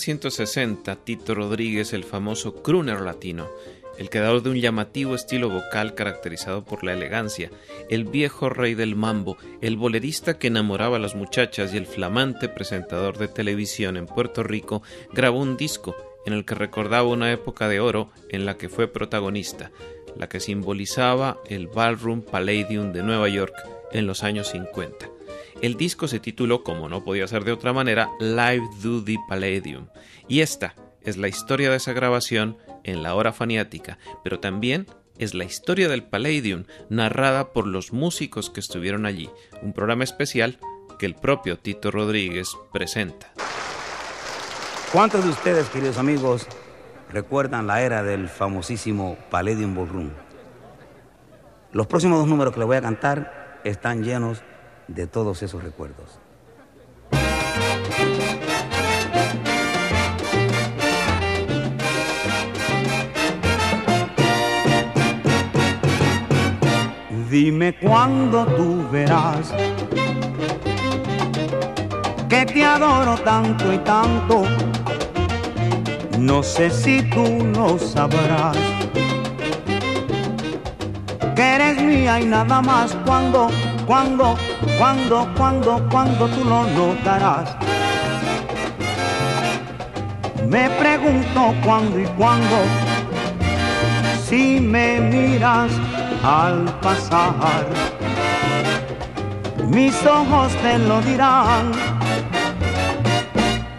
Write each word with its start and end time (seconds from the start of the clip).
1960, 0.00 0.96
Tito 1.04 1.34
Rodríguez, 1.34 1.92
el 1.92 2.04
famoso 2.04 2.62
crooner 2.62 3.02
latino, 3.02 3.50
el 3.98 4.08
creador 4.08 4.42
de 4.42 4.48
un 4.48 4.56
llamativo 4.56 5.14
estilo 5.14 5.50
vocal 5.50 5.94
caracterizado 5.94 6.64
por 6.64 6.84
la 6.84 6.94
elegancia, 6.94 7.50
el 7.90 8.04
viejo 8.04 8.48
rey 8.48 8.74
del 8.74 8.96
mambo, 8.96 9.36
el 9.60 9.76
bolerista 9.76 10.38
que 10.38 10.46
enamoraba 10.46 10.96
a 10.96 11.00
las 11.00 11.14
muchachas 11.14 11.74
y 11.74 11.76
el 11.76 11.84
flamante 11.84 12.48
presentador 12.48 13.18
de 13.18 13.28
televisión 13.28 13.98
en 13.98 14.06
Puerto 14.06 14.42
Rico, 14.42 14.82
grabó 15.12 15.38
un 15.38 15.58
disco 15.58 15.94
en 16.24 16.32
el 16.32 16.46
que 16.46 16.54
recordaba 16.54 17.08
una 17.08 17.30
época 17.30 17.68
de 17.68 17.80
oro 17.80 18.10
en 18.30 18.46
la 18.46 18.56
que 18.56 18.70
fue 18.70 18.88
protagonista, 18.88 19.70
la 20.16 20.30
que 20.30 20.40
simbolizaba 20.40 21.42
el 21.46 21.66
Ballroom 21.66 22.22
Palladium 22.22 22.92
de 22.92 23.02
Nueva 23.02 23.28
York 23.28 23.54
en 23.92 24.06
los 24.06 24.22
años 24.22 24.48
50. 24.48 25.10
El 25.62 25.76
disco 25.76 26.08
se 26.08 26.20
tituló, 26.20 26.64
como 26.64 26.88
no 26.88 27.04
podía 27.04 27.28
ser 27.28 27.44
de 27.44 27.52
otra 27.52 27.74
manera, 27.74 28.08
Live 28.18 28.66
Do 28.82 29.04
the 29.04 29.18
Palladium. 29.28 29.88
Y 30.26 30.40
esta 30.40 30.74
es 31.02 31.18
la 31.18 31.28
historia 31.28 31.70
de 31.70 31.76
esa 31.76 31.92
grabación 31.92 32.56
en 32.82 33.02
la 33.02 33.14
hora 33.14 33.32
faniática, 33.32 33.98
pero 34.24 34.40
también 34.40 34.86
es 35.18 35.34
la 35.34 35.44
historia 35.44 35.90
del 35.90 36.02
Palladium 36.02 36.64
narrada 36.88 37.52
por 37.52 37.66
los 37.66 37.92
músicos 37.92 38.48
que 38.48 38.60
estuvieron 38.60 39.04
allí, 39.04 39.28
un 39.60 39.74
programa 39.74 40.04
especial 40.04 40.58
que 40.98 41.04
el 41.04 41.14
propio 41.14 41.58
Tito 41.58 41.90
Rodríguez 41.90 42.48
presenta. 42.72 43.30
¿Cuántos 44.92 45.22
de 45.22 45.30
ustedes, 45.30 45.68
queridos 45.68 45.98
amigos, 45.98 46.46
recuerdan 47.12 47.66
la 47.66 47.82
era 47.82 48.02
del 48.02 48.30
famosísimo 48.30 49.18
Palladium 49.30 49.74
Ballroom? 49.74 50.10
Los 51.72 51.86
próximos 51.86 52.18
dos 52.18 52.28
números 52.28 52.54
que 52.54 52.60
les 52.60 52.66
voy 52.66 52.76
a 52.78 52.82
cantar 52.82 53.60
están 53.62 54.02
llenos 54.02 54.42
de 54.94 55.06
todos 55.06 55.42
esos 55.42 55.62
recuerdos. 55.62 56.18
Dime 67.30 67.78
cuándo 67.78 68.44
tú 68.44 68.88
verás 68.90 69.54
que 72.28 72.44
te 72.46 72.64
adoro 72.64 73.16
tanto 73.18 73.72
y 73.72 73.78
tanto. 73.78 74.42
No 76.18 76.42
sé 76.42 76.70
si 76.70 77.02
tú 77.10 77.44
lo 77.54 77.78
sabrás. 77.78 78.56
Que 81.36 81.42
eres 81.54 81.82
mía 81.82 82.20
y 82.20 82.26
nada 82.26 82.60
más 82.60 82.96
cuando, 83.04 83.48
cuando, 83.86 84.36
cuando, 84.78 85.28
cuando, 85.36 85.86
cuando 85.90 86.26
tú 86.28 86.44
lo 86.44 86.64
notarás. 86.64 87.56
Me 90.48 90.68
pregunto 90.70 91.54
cuándo 91.64 92.00
y 92.00 92.06
cuándo, 92.18 92.56
si 94.26 94.60
me 94.60 95.00
miras 95.00 95.70
al 96.24 96.64
pasar. 96.80 97.66
Mis 99.68 99.94
ojos 100.04 100.52
te 100.56 100.78
lo 100.78 101.00
dirán. 101.02 101.70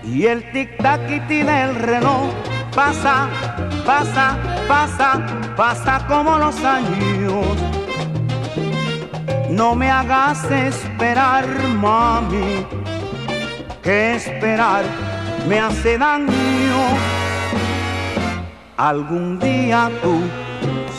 Y 0.03 0.25
el 0.25 0.43
tic-tac-iti 0.51 1.43
del 1.43 1.75
reloj 1.75 2.29
pasa, 2.75 3.27
pasa, 3.85 4.37
pasa, 4.67 5.19
pasa 5.55 6.05
como 6.07 6.37
los 6.37 6.63
años. 6.63 7.70
No 9.51 9.75
me 9.75 9.91
hagas 9.91 10.50
esperar, 10.50 11.45
mami, 11.75 12.66
que 13.84 14.16
esperar 14.16 14.85
me 15.45 15.59
hace 15.59 15.97
daño. 15.97 16.81
Algún 18.78 19.38
día 19.40 19.91
tú 20.01 20.22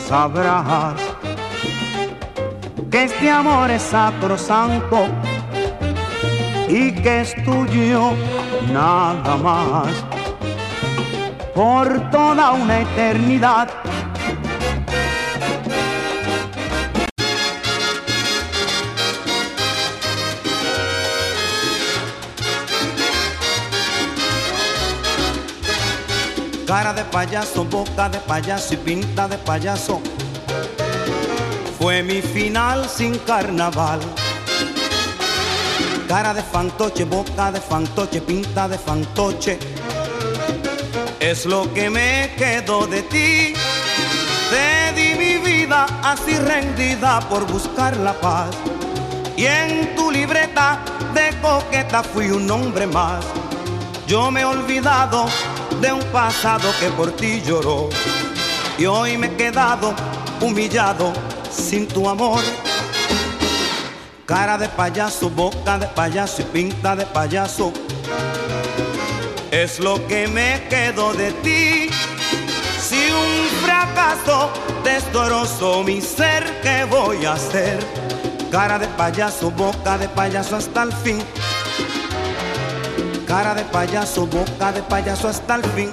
sabrás 0.07 0.93
que 2.91 3.05
este 3.05 3.31
amor 3.31 3.71
es 3.71 3.81
sacrosanto 3.81 5.07
y 6.69 6.91
que 6.91 7.21
es 7.21 7.33
tuyo 7.43 8.11
nada 8.71 9.35
más 9.37 9.87
por 11.55 12.11
toda 12.11 12.51
una 12.51 12.81
eternidad. 12.81 13.82
Cara 26.73 26.91
de 26.91 27.03
payaso, 27.03 27.63
boca 27.65 28.09
de 28.09 28.17
payaso 28.17 28.73
y 28.73 28.77
pinta 28.77 29.27
de 29.27 29.37
payaso. 29.37 30.01
Fue 31.77 32.01
mi 32.01 32.19
final 32.19 32.89
sin 32.89 33.19
carnaval. 33.19 33.99
Cara 36.07 36.33
de 36.33 36.41
fantoche, 36.41 37.05
boca 37.05 37.51
de 37.51 37.61
fantoche, 37.61 38.21
pinta 38.21 38.67
de 38.67 38.79
fantoche. 38.79 39.59
Es 41.19 41.45
lo 41.45 41.71
que 41.75 41.91
me 41.91 42.31
quedó 42.39 42.87
de 42.87 43.03
ti. 43.03 43.53
Te 44.49 44.93
di 44.95 45.13
mi 45.13 45.35
vida 45.47 45.85
así 46.01 46.35
rendida 46.39 47.19
por 47.29 47.45
buscar 47.45 47.95
la 47.97 48.13
paz. 48.13 48.49
Y 49.37 49.45
en 49.45 49.95
tu 49.95 50.09
libreta 50.09 50.79
de 51.13 51.39
coqueta 51.39 52.01
fui 52.01 52.31
un 52.31 52.49
hombre 52.49 52.87
más. 52.87 53.23
Yo 54.07 54.31
me 54.31 54.41
he 54.41 54.45
olvidado 54.45 55.27
de 55.83 55.91
un 55.91 56.03
pasado 56.13 56.71
que 56.79 56.87
por 56.91 57.11
ti 57.11 57.41
lloró. 57.45 57.89
Y 58.77 58.85
hoy 58.85 59.17
me 59.17 59.27
he 59.27 59.35
quedado 59.35 59.93
humillado 60.39 61.11
sin 61.51 61.87
tu 61.89 62.07
amor. 62.07 62.41
Cara 64.25 64.57
de 64.57 64.69
payaso, 64.69 65.29
boca 65.29 65.77
de 65.77 65.87
payaso 65.87 66.41
y 66.41 66.45
pinta 66.45 66.95
de 66.95 67.05
payaso. 67.05 67.73
Es 69.51 69.81
lo 69.81 69.95
que 70.07 70.25
me 70.29 70.65
quedó 70.69 71.13
de 71.13 71.33
ti. 71.43 71.89
Si 72.79 73.11
un 73.11 73.47
fracaso 73.65 74.51
destrozó 74.85 75.83
mi 75.83 75.99
ser, 75.99 76.61
¿qué 76.61 76.85
voy 76.85 77.25
a 77.25 77.33
hacer? 77.33 77.77
Cara 78.49 78.79
de 78.79 78.87
payaso, 78.87 79.51
boca 79.51 79.97
de 79.97 80.07
payaso 80.07 80.55
hasta 80.55 80.83
el 80.83 80.93
fin. 80.93 81.21
Cara 83.35 83.55
de 83.55 83.63
payaso, 83.63 84.27
boca 84.27 84.71
de 84.71 84.83
payaso 84.83 85.27
hasta 85.27 85.55
el 85.55 85.63
fin. 85.63 85.89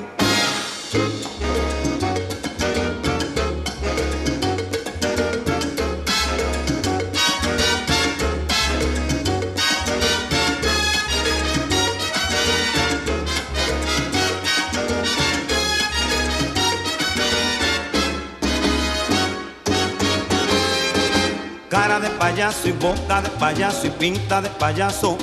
Cara 21.70 22.00
de 22.00 22.10
payaso 22.10 22.68
y 22.68 22.72
boca 22.72 23.22
de 23.22 23.30
payaso 23.30 23.86
y 23.86 23.90
pinta 23.92 24.42
de 24.42 24.50
payaso. 24.50 25.16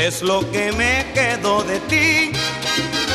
Es 0.00 0.22
lo 0.22 0.50
que 0.50 0.72
me 0.72 1.12
quedó 1.12 1.62
de 1.62 1.78
ti. 1.80 2.32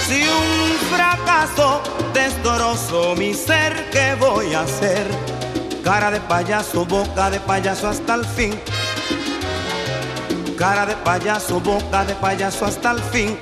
Si 0.07 0.21
un 0.21 0.77
fracaso 0.95 1.81
destrozo 2.13 3.15
mi 3.15 3.33
ser, 3.33 3.89
¿qué 3.89 4.15
voy 4.19 4.53
a 4.53 4.61
hacer? 4.61 5.07
Cara 5.83 6.11
de 6.11 6.21
payaso, 6.21 6.85
boca 6.85 7.31
de 7.31 7.39
payaso 7.39 7.87
hasta 7.87 8.13
el 8.13 8.23
fin. 8.23 8.61
Cara 10.59 10.85
de 10.85 10.95
payaso, 10.97 11.59
boca 11.59 12.05
de 12.05 12.13
payaso 12.13 12.65
hasta 12.65 12.91
el 12.91 13.01
fin. 13.01 13.39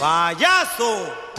Payaso. 0.00 1.30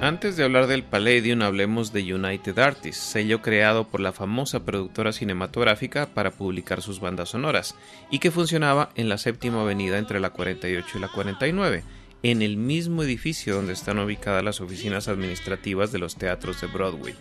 Antes 0.00 0.38
de 0.38 0.44
hablar 0.44 0.66
del 0.66 0.82
Palladium, 0.82 1.42
hablemos 1.42 1.92
de 1.92 2.14
United 2.14 2.58
Artists, 2.58 3.02
sello 3.02 3.42
creado 3.42 3.86
por 3.86 4.00
la 4.00 4.12
famosa 4.12 4.64
productora 4.64 5.12
cinematográfica 5.12 6.06
para 6.06 6.30
publicar 6.30 6.80
sus 6.80 7.00
bandas 7.00 7.28
sonoras, 7.28 7.74
y 8.10 8.18
que 8.18 8.30
funcionaba 8.30 8.88
en 8.94 9.10
la 9.10 9.18
séptima 9.18 9.60
avenida 9.60 9.98
entre 9.98 10.18
la 10.18 10.30
48 10.30 10.96
y 10.96 11.00
la 11.02 11.08
49, 11.08 11.84
en 12.22 12.40
el 12.40 12.56
mismo 12.56 13.02
edificio 13.02 13.54
donde 13.54 13.74
están 13.74 13.98
ubicadas 13.98 14.42
las 14.42 14.62
oficinas 14.62 15.06
administrativas 15.06 15.92
de 15.92 15.98
los 15.98 16.16
teatros 16.16 16.62
de 16.62 16.68
Broadway. 16.68 17.14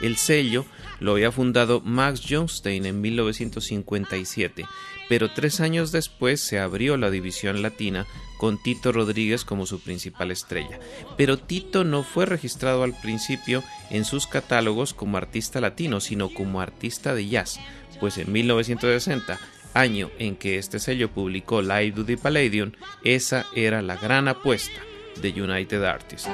El 0.00 0.16
sello 0.16 0.64
lo 1.00 1.12
había 1.12 1.32
fundado 1.32 1.80
Max 1.80 2.22
Johnstein 2.28 2.86
en 2.86 3.00
1957, 3.00 4.66
pero 5.08 5.30
tres 5.32 5.60
años 5.60 5.92
después 5.92 6.40
se 6.40 6.58
abrió 6.58 6.96
la 6.96 7.10
división 7.10 7.62
latina 7.62 8.06
con 8.38 8.62
Tito 8.62 8.92
Rodríguez 8.92 9.44
como 9.44 9.66
su 9.66 9.80
principal 9.80 10.30
estrella. 10.30 10.78
Pero 11.16 11.38
Tito 11.38 11.84
no 11.84 12.02
fue 12.02 12.26
registrado 12.26 12.82
al 12.82 12.98
principio 13.00 13.62
en 13.90 14.04
sus 14.04 14.26
catálogos 14.26 14.94
como 14.94 15.16
artista 15.16 15.60
latino, 15.60 16.00
sino 16.00 16.32
como 16.32 16.60
artista 16.60 17.14
de 17.14 17.28
jazz, 17.28 17.58
pues 18.00 18.18
en 18.18 18.32
1960 18.32 19.38
año 19.74 20.10
en 20.18 20.36
que 20.36 20.58
este 20.58 20.78
sello 20.78 21.10
publicó 21.10 21.62
Live 21.62 21.92
to 21.92 22.04
the 22.04 22.16
Palladium, 22.16 22.72
esa 23.04 23.46
era 23.54 23.82
la 23.82 23.96
gran 23.96 24.28
apuesta 24.28 24.80
de 25.20 25.30
United 25.30 25.84
Artists. 25.84 26.30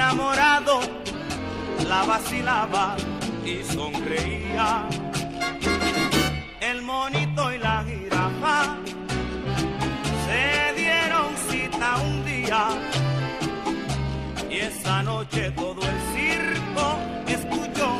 Enamorado 0.00 0.80
la 1.86 2.02
vacilaba 2.04 2.96
y 3.44 3.62
sonreía. 3.62 4.88
El 6.58 6.80
monito 6.80 7.52
y 7.52 7.58
la 7.58 7.84
jirafa 7.84 8.76
se 10.24 10.80
dieron 10.80 11.28
cita 11.50 11.96
un 11.98 12.24
día 12.24 12.62
y 14.48 14.56
esa 14.70 15.02
noche 15.02 15.50
todo 15.50 15.82
el 15.82 15.98
circo 16.14 16.86
escuchó 17.26 17.90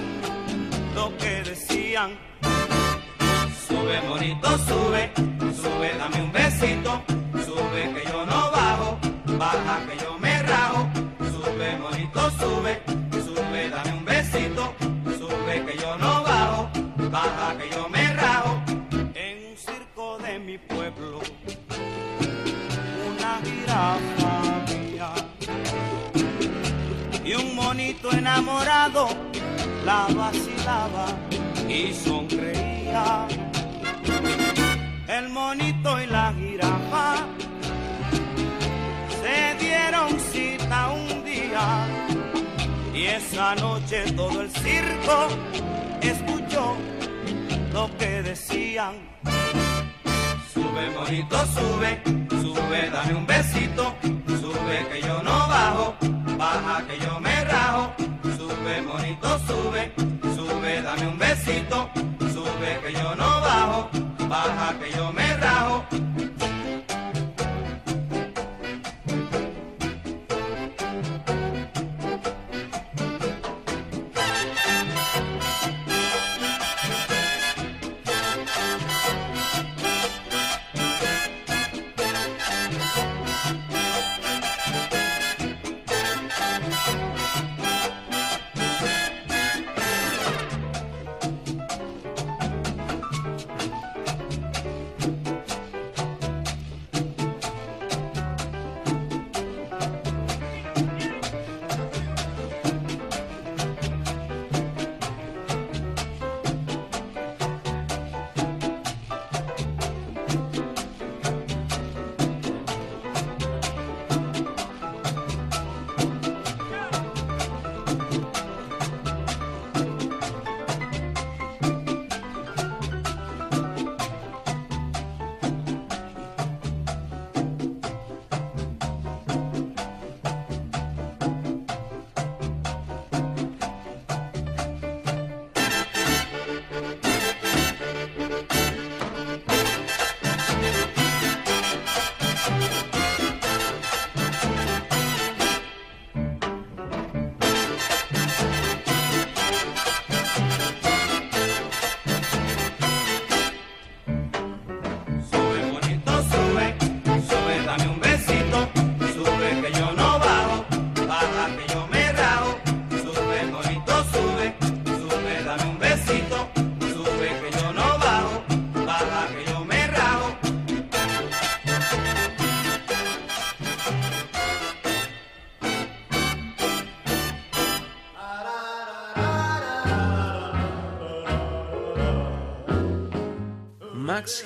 lo 0.95 1.15
que 1.19 1.43
decían. 1.51 2.19
Sube, 3.69 4.01
monito, 4.09 4.49
sube, 4.69 5.13
sube, 5.63 5.89
dame 5.99 6.23
un 6.23 6.33
besito. 6.33 7.03
Sube 7.45 7.83
que 7.95 8.11
yo 8.11 8.25
no 8.25 8.51
bajo, 8.53 8.99
baja 9.39 9.79
que 9.87 9.97
yo 10.03 10.10
sube, 12.41 12.83
sube, 13.13 13.69
dame 13.71 13.93
un 13.93 14.05
besito. 14.05 14.75
Sube 15.19 15.55
que 15.67 15.77
yo 15.79 15.97
no 15.99 16.23
bajo, 16.23 16.71
baja 17.11 17.57
que 17.59 17.71
yo 17.75 17.89
me 17.89 18.13
rajo. 18.15 18.63
En 19.15 19.35
un 19.51 19.57
circo 19.57 20.19
de 20.19 20.39
mi 20.39 20.59
pueblo, 20.59 21.21
una 23.11 23.33
jirafa 23.45 24.31
había 24.57 25.13
y 27.25 27.35
un 27.35 27.55
monito 27.55 28.11
enamorado 28.13 29.09
la 29.85 30.07
vacilaba 30.15 31.07
y 31.69 31.93
sonreía. 31.93 33.27
El 35.09 35.29
monito 35.29 36.01
y 36.01 36.07
la 36.07 36.33
jirafa 36.33 37.27
se 39.21 39.65
dieron 39.65 40.19
cita 40.33 40.91
un 40.93 41.25
día 41.25 42.00
y 43.01 43.07
esa 43.07 43.55
noche 43.55 44.13
todo 44.13 44.43
el 44.43 44.51
circo 44.51 45.29
escuchó 46.03 46.77
lo 47.73 47.89
que 47.97 48.23
decían. 48.23 48.93
Sube, 50.53 50.91
monito, 50.91 51.39
sube, 51.47 52.03
sube, 52.43 52.91
dame 52.91 53.15
un 53.15 53.27
besito. 53.27 53.95
Sube 54.41 54.77
que 54.91 55.01
yo 55.01 55.23
no 55.23 55.39
bajo, 55.49 55.95
baja 56.37 56.87
que 56.87 56.99
yo 56.99 57.19
me 57.21 57.45
rajo. 57.45 57.93
Sube, 58.37 58.83
monito, 58.83 59.39
sube, 59.47 59.93
sube, 60.37 60.83
dame 60.83 61.07
un 61.09 61.19
besito. 61.19 61.89
Sube 62.35 62.81
que 62.83 62.93
yo 62.93 63.15
no 63.15 63.29
bajo, 63.41 63.89
baja 64.29 64.79
que 64.79 64.91
yo 64.95 65.11
me 65.13 65.37
rajo. 65.39 65.87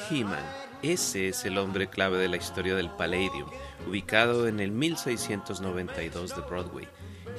Max 0.05 0.11
Heeman, 0.11 0.45
ese 0.83 1.29
es 1.29 1.45
el 1.45 1.57
hombre 1.57 1.89
clave 1.89 2.19
de 2.19 2.29
la 2.29 2.37
historia 2.37 2.75
del 2.75 2.91
Palladium, 2.91 3.49
ubicado 3.89 4.47
en 4.49 4.61
el 4.61 4.71
1692 4.71 6.37
de 6.37 6.43
Broadway. 6.43 6.89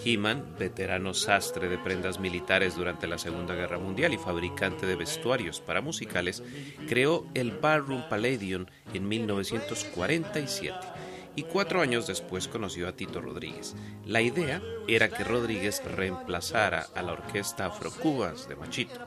Heeman, 0.03 0.55
veterano 0.57 1.13
sastre 1.13 1.69
de 1.69 1.77
prendas 1.77 2.19
militares 2.19 2.75
durante 2.75 3.07
la 3.07 3.17
Segunda 3.17 3.55
Guerra 3.55 3.77
Mundial 3.77 4.13
y 4.13 4.17
fabricante 4.17 4.85
de 4.85 4.95
vestuarios 4.95 5.61
para 5.61 5.81
musicales, 5.81 6.43
creó 6.87 7.27
el 7.33 7.51
Barroom 7.51 8.07
Palladium 8.09 8.65
en 8.93 9.07
1947 9.07 10.94
y 11.35 11.43
cuatro 11.43 11.81
años 11.81 12.07
después 12.07 12.47
conoció 12.47 12.87
a 12.87 12.93
Tito 12.93 13.21
Rodríguez. 13.21 13.75
La 14.05 14.21
idea 14.21 14.61
era 14.87 15.09
que 15.09 15.23
Rodríguez 15.23 15.83
reemplazara 15.83 16.87
a 16.95 17.01
la 17.01 17.13
orquesta 17.13 17.65
Afrocubas 17.65 18.47
de 18.47 18.55
Machito, 18.55 18.99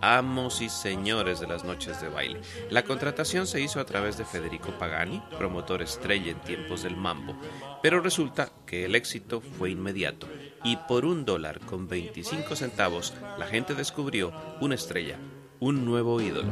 amos 0.00 0.60
y 0.60 0.68
señores 0.68 1.40
de 1.40 1.46
las 1.46 1.64
noches 1.64 2.00
de 2.00 2.08
baile. 2.08 2.40
La 2.70 2.84
contratación 2.84 3.46
se 3.46 3.60
hizo 3.60 3.80
a 3.80 3.84
través 3.84 4.16
de 4.16 4.24
Federico 4.24 4.72
Pagani, 4.78 5.22
promotor 5.38 5.82
estrella 5.82 6.30
en 6.30 6.40
tiempos 6.40 6.82
del 6.82 6.96
mambo, 6.96 7.36
pero 7.82 8.00
resulta 8.00 8.50
que 8.66 8.84
el 8.84 8.94
éxito 8.94 9.40
fue 9.40 9.70
inmediato 9.70 10.28
y 10.64 10.76
por 10.76 11.04
un 11.04 11.24
dólar 11.24 11.60
con 11.60 11.88
25 11.88 12.56
centavos 12.56 13.12
la 13.38 13.46
gente 13.46 13.74
descubrió 13.74 14.32
una 14.60 14.74
estrella, 14.74 15.18
un 15.60 15.84
nuevo 15.84 16.20
ídolo. 16.20 16.50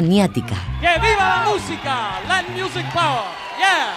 Hora 0.00 0.06
faniática. 0.06 0.56
¡Que 0.80 0.98
viva 1.00 1.28
la 1.28 1.50
música! 1.50 2.20
¡La 2.26 2.42
Music 2.54 2.86
Power! 2.92 3.24
¡Yeah! 3.58 3.94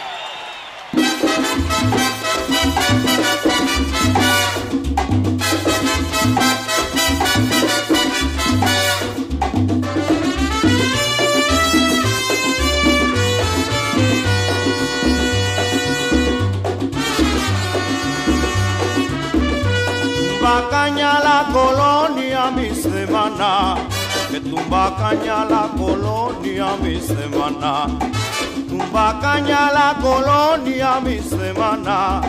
Bacaña 20.41 21.19
la 21.19 21.47
colonia, 21.53 22.51
mi 22.51 22.75
semana 22.75 23.82
tumba 24.73 24.95
caña 24.97 25.45
la 25.45 25.69
colonia 25.77 26.75
mi 26.81 26.99
semana. 26.99 27.85
Tumba 28.67 29.19
caña 29.21 29.71
la 29.71 29.95
colonia 30.01 30.99
mi 30.99 31.19
semana. 31.19 32.21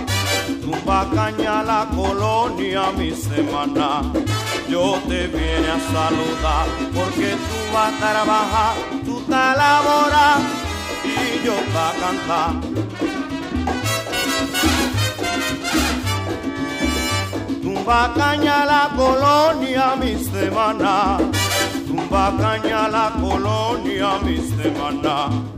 Tumba 0.60 1.08
caña 1.14 1.62
la 1.62 1.86
colonia 1.96 2.92
mi 2.98 3.12
semana. 3.12 4.02
Yo 4.68 4.98
te 5.08 5.26
viene 5.28 5.68
a 5.70 5.80
saludar 5.94 6.66
porque 6.94 7.30
tú 7.46 7.58
vas 7.72 7.94
a 7.94 8.12
trabajar, 8.12 8.74
tú 9.06 9.22
te 9.22 9.32
laborar 9.32 10.40
y 11.02 11.46
yo 11.46 11.56
a 11.84 11.92
cantar. 12.02 12.52
Tumba 17.62 18.12
caña 18.14 18.66
la 18.66 18.90
colonia 18.94 19.96
mi 19.96 20.22
semana 20.22 21.43
tumba 22.04 22.32
caña 22.38 22.88
la 22.88 23.10
colonia 23.20 24.18
mi 24.24 24.36
semana. 24.36 25.53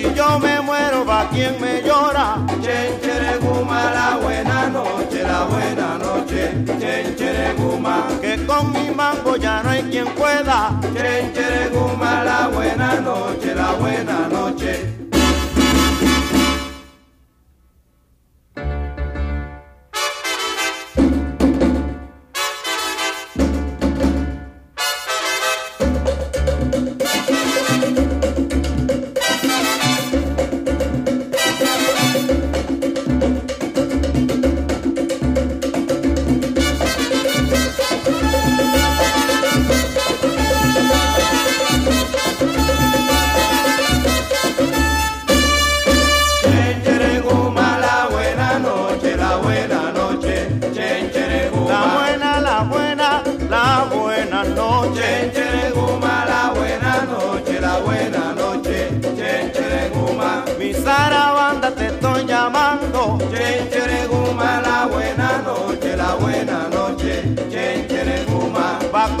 Si 0.00 0.14
yo 0.14 0.38
me 0.38 0.60
muero, 0.60 1.04
va 1.04 1.28
quien 1.28 1.60
me 1.60 1.82
llora. 1.82 2.36
Chenchereguma, 2.62 3.90
la 3.90 4.18
buena 4.22 4.68
noche, 4.68 5.24
la 5.24 5.44
buena 5.46 5.98
noche. 5.98 6.52
Chenchereguma, 6.78 8.06
que 8.20 8.46
con 8.46 8.70
mi 8.70 8.90
mango 8.94 9.34
ya 9.34 9.60
no 9.64 9.70
hay 9.70 9.82
quien 9.90 10.06
pueda. 10.14 10.78
Chenchereguma, 10.94 12.22
la 12.22 12.46
buena 12.46 13.00
noche, 13.00 13.52
la 13.56 13.72
buena 13.72 14.28
noche. 14.28 14.87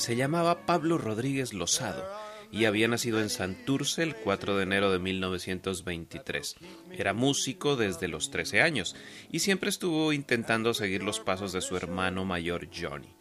Se 0.00 0.16
llamaba 0.16 0.64
Pablo 0.64 0.96
Rodríguez 0.96 1.52
Lozado 1.52 2.02
y 2.50 2.64
había 2.64 2.88
nacido 2.88 3.20
en 3.20 3.28
Santurce 3.28 4.02
el 4.02 4.16
4 4.16 4.56
de 4.56 4.62
enero 4.62 4.90
de 4.90 4.98
1923. 4.98 6.56
Era 6.96 7.12
músico 7.12 7.76
desde 7.76 8.08
los 8.08 8.30
13 8.30 8.62
años 8.62 8.96
y 9.30 9.40
siempre 9.40 9.68
estuvo 9.68 10.14
intentando 10.14 10.72
seguir 10.72 11.02
los 11.02 11.20
pasos 11.20 11.52
de 11.52 11.60
su 11.60 11.76
hermano 11.76 12.24
mayor 12.24 12.68
Johnny. 12.74 13.14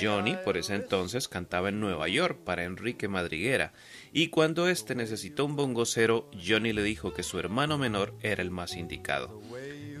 Johnny 0.00 0.36
por 0.44 0.56
ese 0.56 0.76
entonces 0.76 1.26
cantaba 1.26 1.70
en 1.70 1.80
Nueva 1.80 2.06
York 2.06 2.38
para 2.44 2.62
Enrique 2.62 3.08
Madriguera 3.08 3.72
y 4.12 4.28
cuando 4.28 4.68
éste 4.68 4.94
necesitó 4.94 5.44
un 5.44 5.56
bongocero, 5.56 6.30
Johnny 6.32 6.72
le 6.72 6.84
dijo 6.84 7.12
que 7.12 7.24
su 7.24 7.40
hermano 7.40 7.76
menor 7.76 8.14
era 8.22 8.40
el 8.40 8.52
más 8.52 8.76
indicado. 8.76 9.42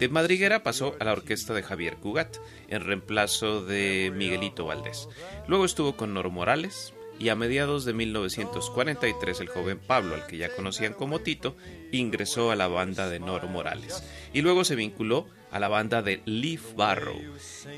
De 0.00 0.08
Madriguera 0.08 0.62
pasó 0.62 0.96
a 0.98 1.04
la 1.04 1.12
orquesta 1.12 1.52
de 1.52 1.62
Javier 1.62 1.96
Cugat, 1.96 2.38
en 2.68 2.80
reemplazo 2.80 3.62
de 3.62 4.10
Miguelito 4.16 4.64
Valdés. 4.64 5.10
Luego 5.46 5.66
estuvo 5.66 5.94
con 5.94 6.14
Nor 6.14 6.30
Morales, 6.30 6.94
y 7.20 7.28
a 7.28 7.36
mediados 7.36 7.84
de 7.84 7.92
1943 7.92 9.40
el 9.40 9.48
joven 9.48 9.78
Pablo, 9.78 10.14
al 10.14 10.26
que 10.26 10.38
ya 10.38 10.48
conocían 10.56 10.94
como 10.94 11.18
Tito, 11.18 11.54
ingresó 11.92 12.50
a 12.50 12.56
la 12.56 12.66
banda 12.66 13.10
de 13.10 13.20
Nor 13.20 13.46
Morales 13.50 14.02
y 14.32 14.40
luego 14.40 14.64
se 14.64 14.74
vinculó 14.74 15.26
a 15.50 15.60
la 15.60 15.68
banda 15.68 16.00
de 16.00 16.22
Leaf 16.24 16.74
Barrow 16.76 17.20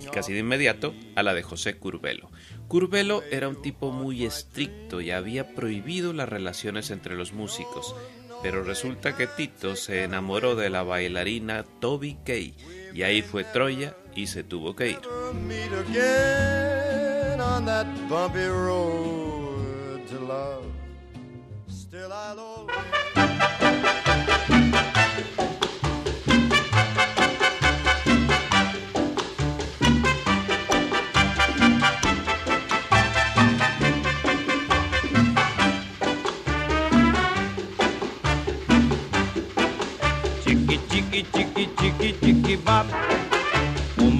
y 0.00 0.06
casi 0.06 0.32
de 0.32 0.40
inmediato 0.40 0.94
a 1.16 1.24
la 1.24 1.34
de 1.34 1.42
José 1.42 1.76
Curbelo. 1.76 2.30
Curbelo 2.68 3.24
era 3.32 3.48
un 3.48 3.60
tipo 3.60 3.90
muy 3.90 4.24
estricto 4.24 5.00
y 5.00 5.10
había 5.10 5.54
prohibido 5.54 6.12
las 6.12 6.28
relaciones 6.28 6.90
entre 6.90 7.16
los 7.16 7.32
músicos, 7.32 7.96
pero 8.42 8.64
resulta 8.64 9.16
que 9.16 9.26
Tito 9.26 9.76
se 9.76 10.02
enamoró 10.02 10.56
de 10.56 10.68
la 10.68 10.82
bailarina 10.82 11.64
Toby 11.80 12.18
Kay 12.24 12.54
y 12.92 13.02
ahí 13.02 13.22
fue 13.22 13.44
Troya 13.44 13.94
y 14.14 14.26
se 14.26 14.42
tuvo 14.42 14.74
que 14.74 14.90
ir. 14.90 15.00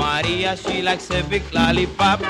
Maria, 0.03 0.57
she 0.57 0.83
likes 0.83 1.11
a 1.11 1.23
big 1.25 1.43
lollipop. 1.55 2.21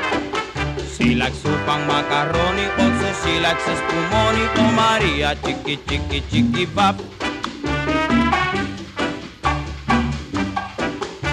She 0.95 1.15
likes 1.15 1.39
soup 1.39 1.67
macaroni, 1.67 2.67
also 2.79 3.11
she 3.23 3.41
likes 3.41 3.67
a 3.67 3.75
spumoni. 3.81 4.45
Oh 4.57 4.71
Maria, 4.79 5.35
chicky 5.43 5.77
chicky 5.89 6.21
chicky 6.31 6.67
bop. 6.67 6.97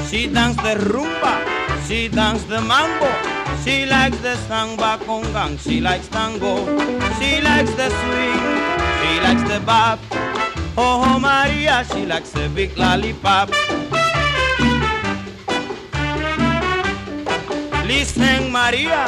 She 0.10 0.28
dance 0.28 0.58
the 0.58 0.76
rumba, 0.90 1.34
she 1.88 2.08
dances 2.08 2.48
the 2.48 2.62
mambo. 2.62 3.10
She 3.64 3.86
likes 3.86 4.18
the 4.20 4.36
samba 4.48 4.98
congang, 5.06 5.60
she 5.60 5.82
likes 5.82 6.08
tango. 6.08 6.66
She 7.20 7.42
likes 7.42 7.74
the 7.76 7.90
swing, 7.90 8.42
she 9.02 9.20
likes 9.22 9.44
the 9.52 9.60
bop. 9.66 10.19
Oh 10.82 11.20
Maria, 11.20 11.84
she 11.92 12.06
likes 12.06 12.34
a 12.36 12.48
big 12.48 12.78
lollipop. 12.78 13.50
Listen, 17.86 18.50
Maria, 18.50 19.04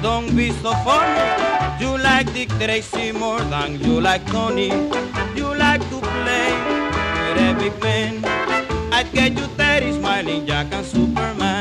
don't 0.00 0.34
be 0.34 0.52
so 0.52 0.72
funny. 0.86 1.84
You 1.84 1.98
like 1.98 2.32
Dick 2.32 2.48
Tracy 2.58 3.12
more 3.12 3.42
than 3.52 3.78
you 3.78 4.00
like 4.00 4.24
Tony. 4.28 4.68
You 5.36 5.54
like 5.54 5.82
to 5.90 6.00
play 6.00 6.52
with 7.28 7.44
a 7.44 7.52
big 7.60 7.82
man. 7.82 8.24
I'd 8.90 9.12
get 9.12 9.32
you 9.32 9.44
30 9.60 9.92
smiling 9.92 10.46
Jack 10.46 10.72
and 10.72 10.86
Superman. 10.86 11.51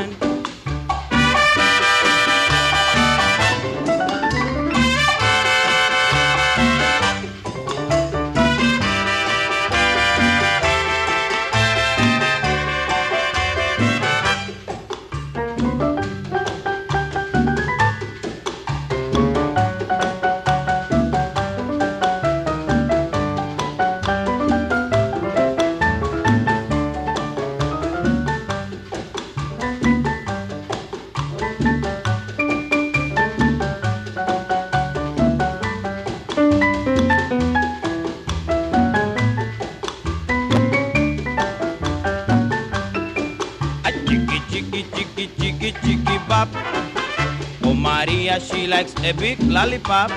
She 48.40 48.68
likes 48.68 48.94
a 49.04 49.14
big 49.14 49.40
lollipop. 49.44 50.12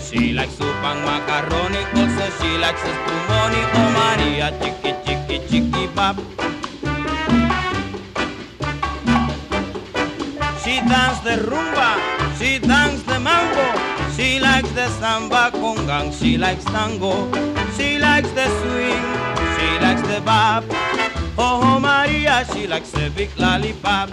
She 0.00 0.32
likes 0.32 0.54
soup 0.54 0.82
and 0.90 1.00
macaroni, 1.04 1.82
also 1.96 2.26
she 2.38 2.58
likes 2.58 2.82
a 2.82 2.92
spumoni. 2.98 3.62
Oh 3.78 3.88
Maria, 3.96 4.48
chicky 4.60 4.92
chicky 5.04 5.38
chicky 5.48 5.86
bop. 5.94 6.16
She 10.62 10.74
dance 10.92 11.20
the 11.20 11.36
rumba, 11.48 11.90
she 12.38 12.58
dance 12.58 13.02
the 13.04 13.18
mambo. 13.18 13.66
She 14.16 14.40
likes 14.40 14.70
the 14.72 14.88
samba 15.00 15.50
congang, 15.54 16.12
she 16.12 16.36
likes 16.36 16.64
tango. 16.64 17.30
She 17.76 17.98
likes 17.98 18.30
the 18.32 18.46
swing, 18.60 19.04
she 19.56 19.78
likes 19.80 20.02
the 20.02 20.18
the 20.18 20.24
bop. 20.24 20.64
Oh, 21.38 21.60
oh, 21.62 21.80
Maria, 21.80 22.44
she 22.52 22.66
likes 22.66 22.92
a 22.94 23.08
big 23.10 23.30
lollipop. 23.38 24.10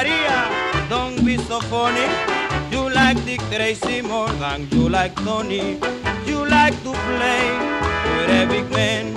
Maria, 0.00 0.48
don't 0.88 1.26
be 1.26 1.36
so 1.36 1.60
funny. 1.60 2.08
You 2.72 2.88
like 2.88 3.22
Dick 3.26 3.40
Tracy 3.52 4.00
more 4.00 4.30
than 4.40 4.66
you 4.70 4.88
like 4.88 5.14
Tony. 5.16 5.76
You 6.24 6.46
like 6.48 6.72
to 6.84 6.92
play 7.08 7.44
with 8.16 8.30
a 8.40 8.46
big 8.48 8.70
man. 8.70 9.12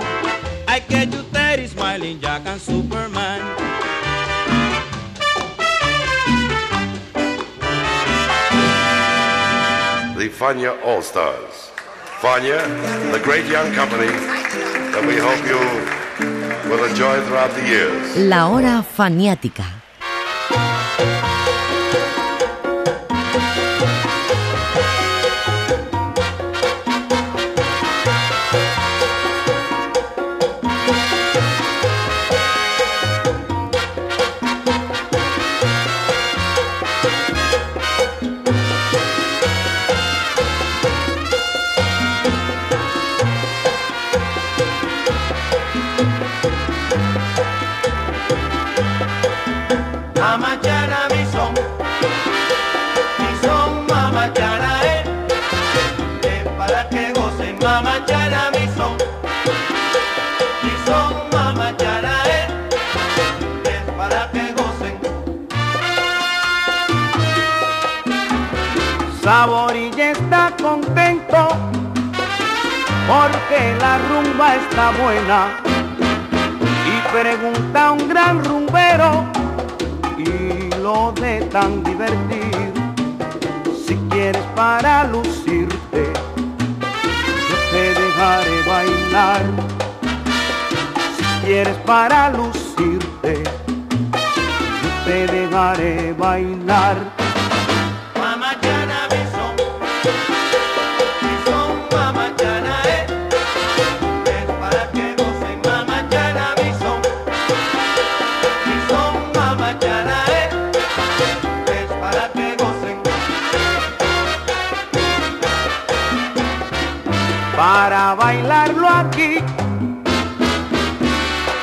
I 0.68 0.80
get 0.80 1.10
you 1.14 1.22
Terry 1.32 1.66
smiling 1.68 2.20
Jack 2.20 2.42
and 2.44 2.60
Superman. 2.60 3.40
The 10.18 10.28
Fania 10.28 10.76
All 10.84 11.00
Stars. 11.00 11.70
Fania, 12.20 12.60
the 13.10 13.20
great 13.24 13.46
young 13.46 13.72
company 13.72 14.12
that 14.92 15.02
we 15.08 15.16
hope 15.16 15.40
you 15.48 15.60
will 16.68 16.84
enjoy 16.84 17.24
throughout 17.24 17.54
the 17.54 17.64
years. 17.66 18.18
La 18.28 18.48
hora 18.48 18.82
faniática. 18.82 19.83
Saborilla 69.24 70.10
está 70.10 70.52
contento 70.62 71.48
porque 73.08 73.74
la 73.80 73.96
rumba 73.96 74.56
está 74.56 74.90
buena. 75.02 75.46
Y 76.84 77.10
pregunta 77.10 77.86
a 77.86 77.92
un 77.92 78.06
gran 78.06 78.44
rumbero 78.44 79.24
y 80.18 80.68
lo 80.82 81.12
de 81.12 81.40
tan 81.46 81.82
divertido 81.82 82.74
si 83.86 83.96
quieres 84.10 84.44
para 84.54 85.04
lucirte 85.04 86.12
yo 87.48 87.56
te 87.72 87.94
dejaré 87.94 88.62
bailar. 88.68 89.42
Si 91.16 91.46
quieres 91.46 91.76
para 91.86 92.28
lucirte 92.28 93.42
yo 93.42 95.04
te 95.06 95.26
dejaré 95.28 96.12
bailar 96.12 97.13
Para 117.64 118.14
bailarlo 118.14 118.86
aquí. 118.86 119.38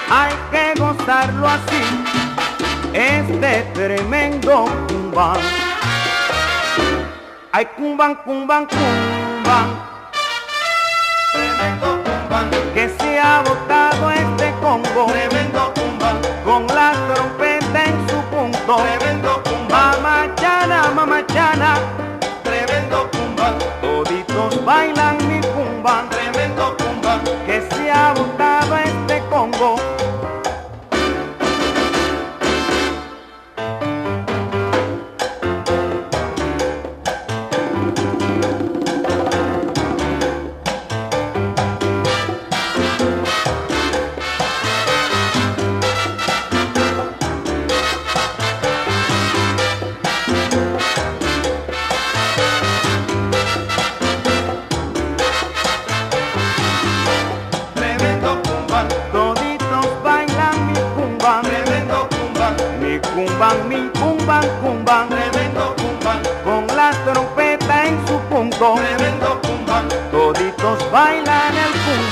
Hay 0.09 0.33
que 0.49 0.73
gozarlo 0.81 1.47
así, 1.47 1.83
este 2.91 3.69
tremendo 3.75 4.65
cumbán. 4.87 5.37
Ay, 7.51 7.67
cumban, 7.77 8.15
cumban, 8.15 8.65
cumban, 8.65 9.67
Tremendo 11.33 12.01
cumban, 12.03 12.49
que 12.73 12.89
se 12.99 13.19
ha 13.19 13.43
botado 13.43 14.09
este 14.09 14.51
congo 14.59 15.05
tremendo 15.05 15.40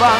A 0.02 0.14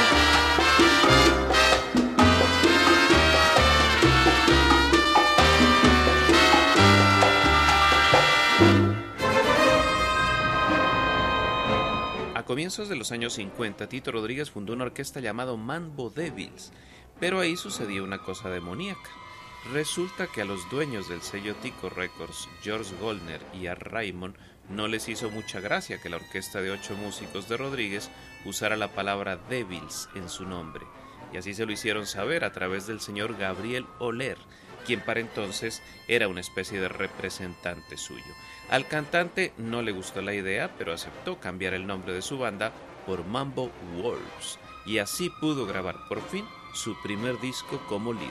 comienzos 12.46 12.90
de 12.90 12.98
los 12.98 13.14
años 13.14 13.34
50, 13.36 13.88
Tito 13.88 14.12
Rodríguez 14.12 14.52
fundó 14.52 14.74
una 14.74 14.84
orquesta 14.84 15.22
llamada 15.22 15.56
Mambo 15.56 16.10
Devils, 16.10 16.74
pero 17.22 17.40
ahí 17.40 17.56
sucedía 17.56 18.04
una 18.04 18.18
cosa 18.18 18.50
demoníaca. 18.50 19.10
Resulta 19.72 20.28
que 20.28 20.42
a 20.42 20.46
los 20.46 20.70
dueños 20.70 21.08
del 21.08 21.22
sello 21.22 21.56
Tico 21.56 21.90
Records, 21.90 22.50
George 22.64 22.94
Goldner 23.00 23.40
y 23.54 23.68
a 23.68 23.76
Raymond, 23.76 24.36
no 24.70 24.90
les 24.90 25.08
hizo 25.08 25.30
mucha 25.30 25.62
gracia 25.62 26.02
que 26.02 26.10
la 26.10 26.18
orquesta 26.18 26.62
de 26.62 26.72
ocho 26.72 26.96
músicos 26.96 27.48
de 27.48 27.56
Rodríguez 27.56 28.10
usara 28.46 28.76
la 28.76 28.90
palabra 28.90 29.38
Devils 29.50 30.10
en 30.16 30.30
su 30.30 30.46
nombre, 30.46 30.86
y 31.34 31.38
así 31.38 31.54
se 31.54 31.66
lo 31.66 31.72
hicieron 31.72 32.06
saber 32.06 32.44
a 32.44 32.52
través 32.52 32.88
del 32.88 33.00
señor 33.00 33.38
Gabriel 33.38 33.86
Oler, 34.00 34.38
quien 34.86 35.02
para 35.02 35.20
entonces 35.20 35.82
era 36.08 36.28
una 36.28 36.42
especie 36.42 36.80
de 36.80 36.90
representante 36.90 37.98
suyo. 37.98 38.34
Al 38.70 38.88
cantante 38.88 39.54
no 39.58 39.82
le 39.82 39.92
gustó 39.92 40.22
la 40.22 40.34
idea, 40.34 40.72
pero 40.78 40.94
aceptó 40.94 41.40
cambiar 41.40 41.74
el 41.74 41.88
nombre 41.88 42.14
de 42.14 42.22
su 42.22 42.38
banda 42.38 42.72
por 43.06 43.26
Mambo 43.26 43.72
Wolves, 43.98 44.60
y 44.86 45.00
así 45.00 45.30
pudo 45.42 45.66
grabar 45.66 45.96
por 46.08 46.22
fin 46.22 46.46
su 46.74 47.00
primer 47.02 47.40
disco 47.40 47.80
como 47.88 48.14
líder. 48.14 48.30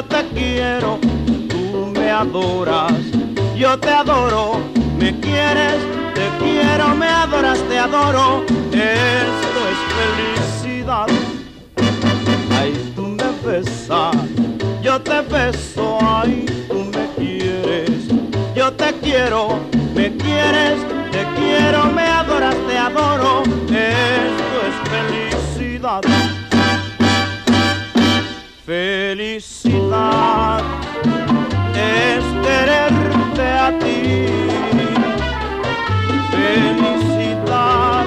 Yo 0.00 0.06
te 0.06 0.28
quiero, 0.28 0.98
tú 1.50 1.92
me 1.94 2.10
adoras, 2.10 2.94
yo 3.54 3.78
te 3.78 3.90
adoro, 3.90 4.58
me 4.98 5.20
quieres, 5.20 5.76
te 6.14 6.26
quiero, 6.42 6.94
me 6.94 7.06
adoras, 7.06 7.58
te 7.68 7.78
adoro, 7.78 8.42
esto 8.72 9.60
es 9.72 9.78
felicidad. 9.98 11.06
Ay, 12.58 12.92
tú 12.96 13.08
me 13.08 13.30
besas, 13.44 14.16
yo 14.82 14.98
te 15.02 15.20
beso, 15.20 15.98
ay, 16.00 16.46
tú 16.70 16.78
me 16.96 17.06
quieres, 17.18 18.08
yo 18.56 18.72
te 18.72 18.94
quiero. 19.02 19.60
me 19.94 20.16
quieres, 20.16 20.78
te 21.12 21.26
quiero, 21.38 21.84
me 21.92 22.04
adoras, 22.04 22.56
te 22.66 22.78
adoro. 22.78 23.42
Esto 23.68 24.56
es 24.68 24.76
felicidad. 24.88 26.29
Felicidad 28.70 30.62
es 31.74 32.22
quererte 32.46 33.42
a 33.42 33.76
ti. 33.80 34.26
Felicidad 36.30 38.06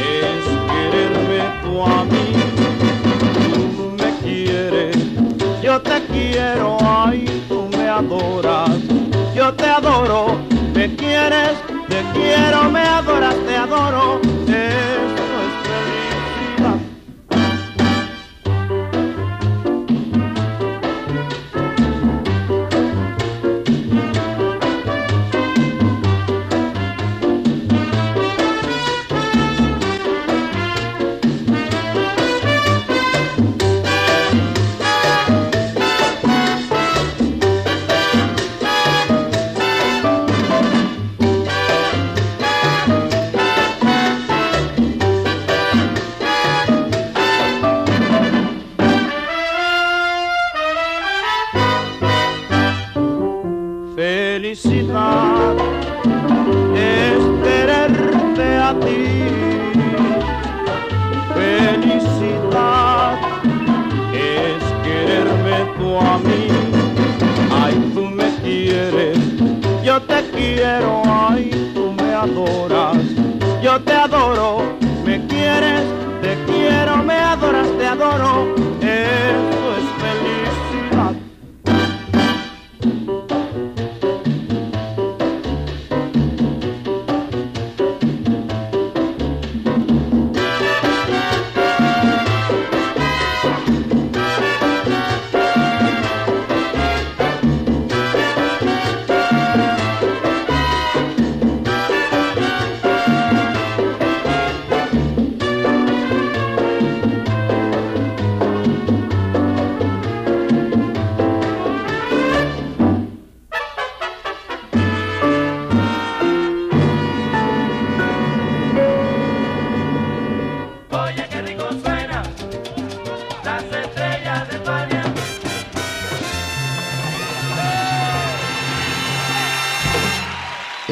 es 0.00 0.42
quererme 0.70 1.42
tú 1.62 1.82
a 1.82 2.04
mí. 2.06 2.28
Tú 3.52 3.96
me 4.02 4.10
quieres, 4.22 4.96
yo 5.62 5.82
te 5.82 6.06
quiero, 6.06 6.78
ay, 6.80 7.44
tú 7.46 7.68
me 7.76 7.86
adoras. 7.86 8.70
Yo 9.34 9.52
te 9.52 9.66
adoro, 9.66 10.38
me 10.72 10.96
quieres, 10.96 11.52
te 11.86 12.02
quiero, 12.14 12.70
me 12.70 12.80
adoras, 12.80 13.36
te 13.46 13.56
adoro. 13.58 14.39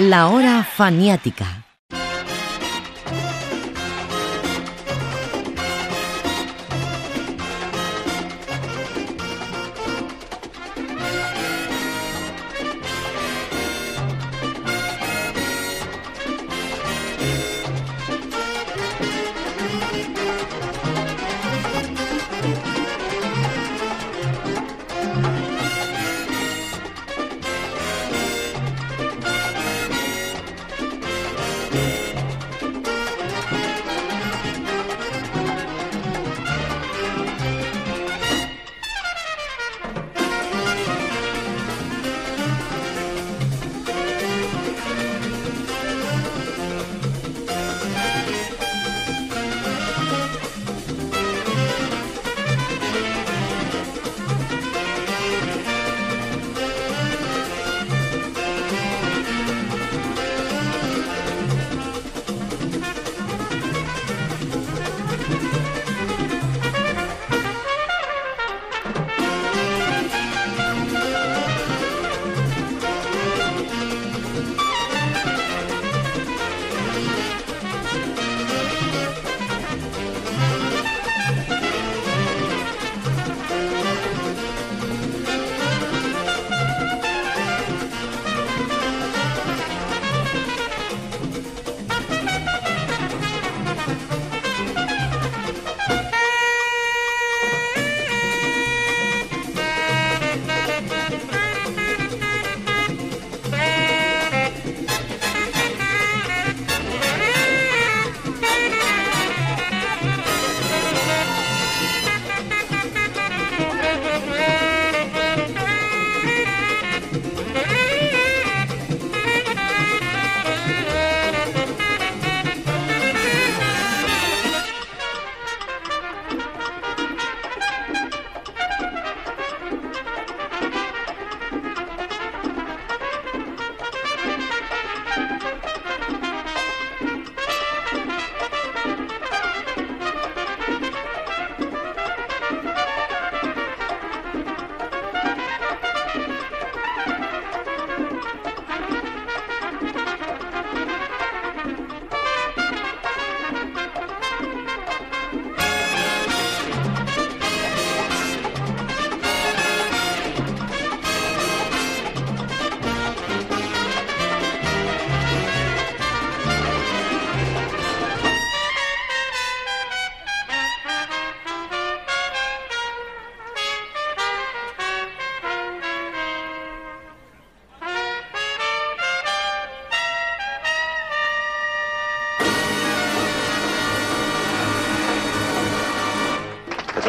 La 0.09 0.29
hora 0.29 0.65
faniática. 0.65 1.58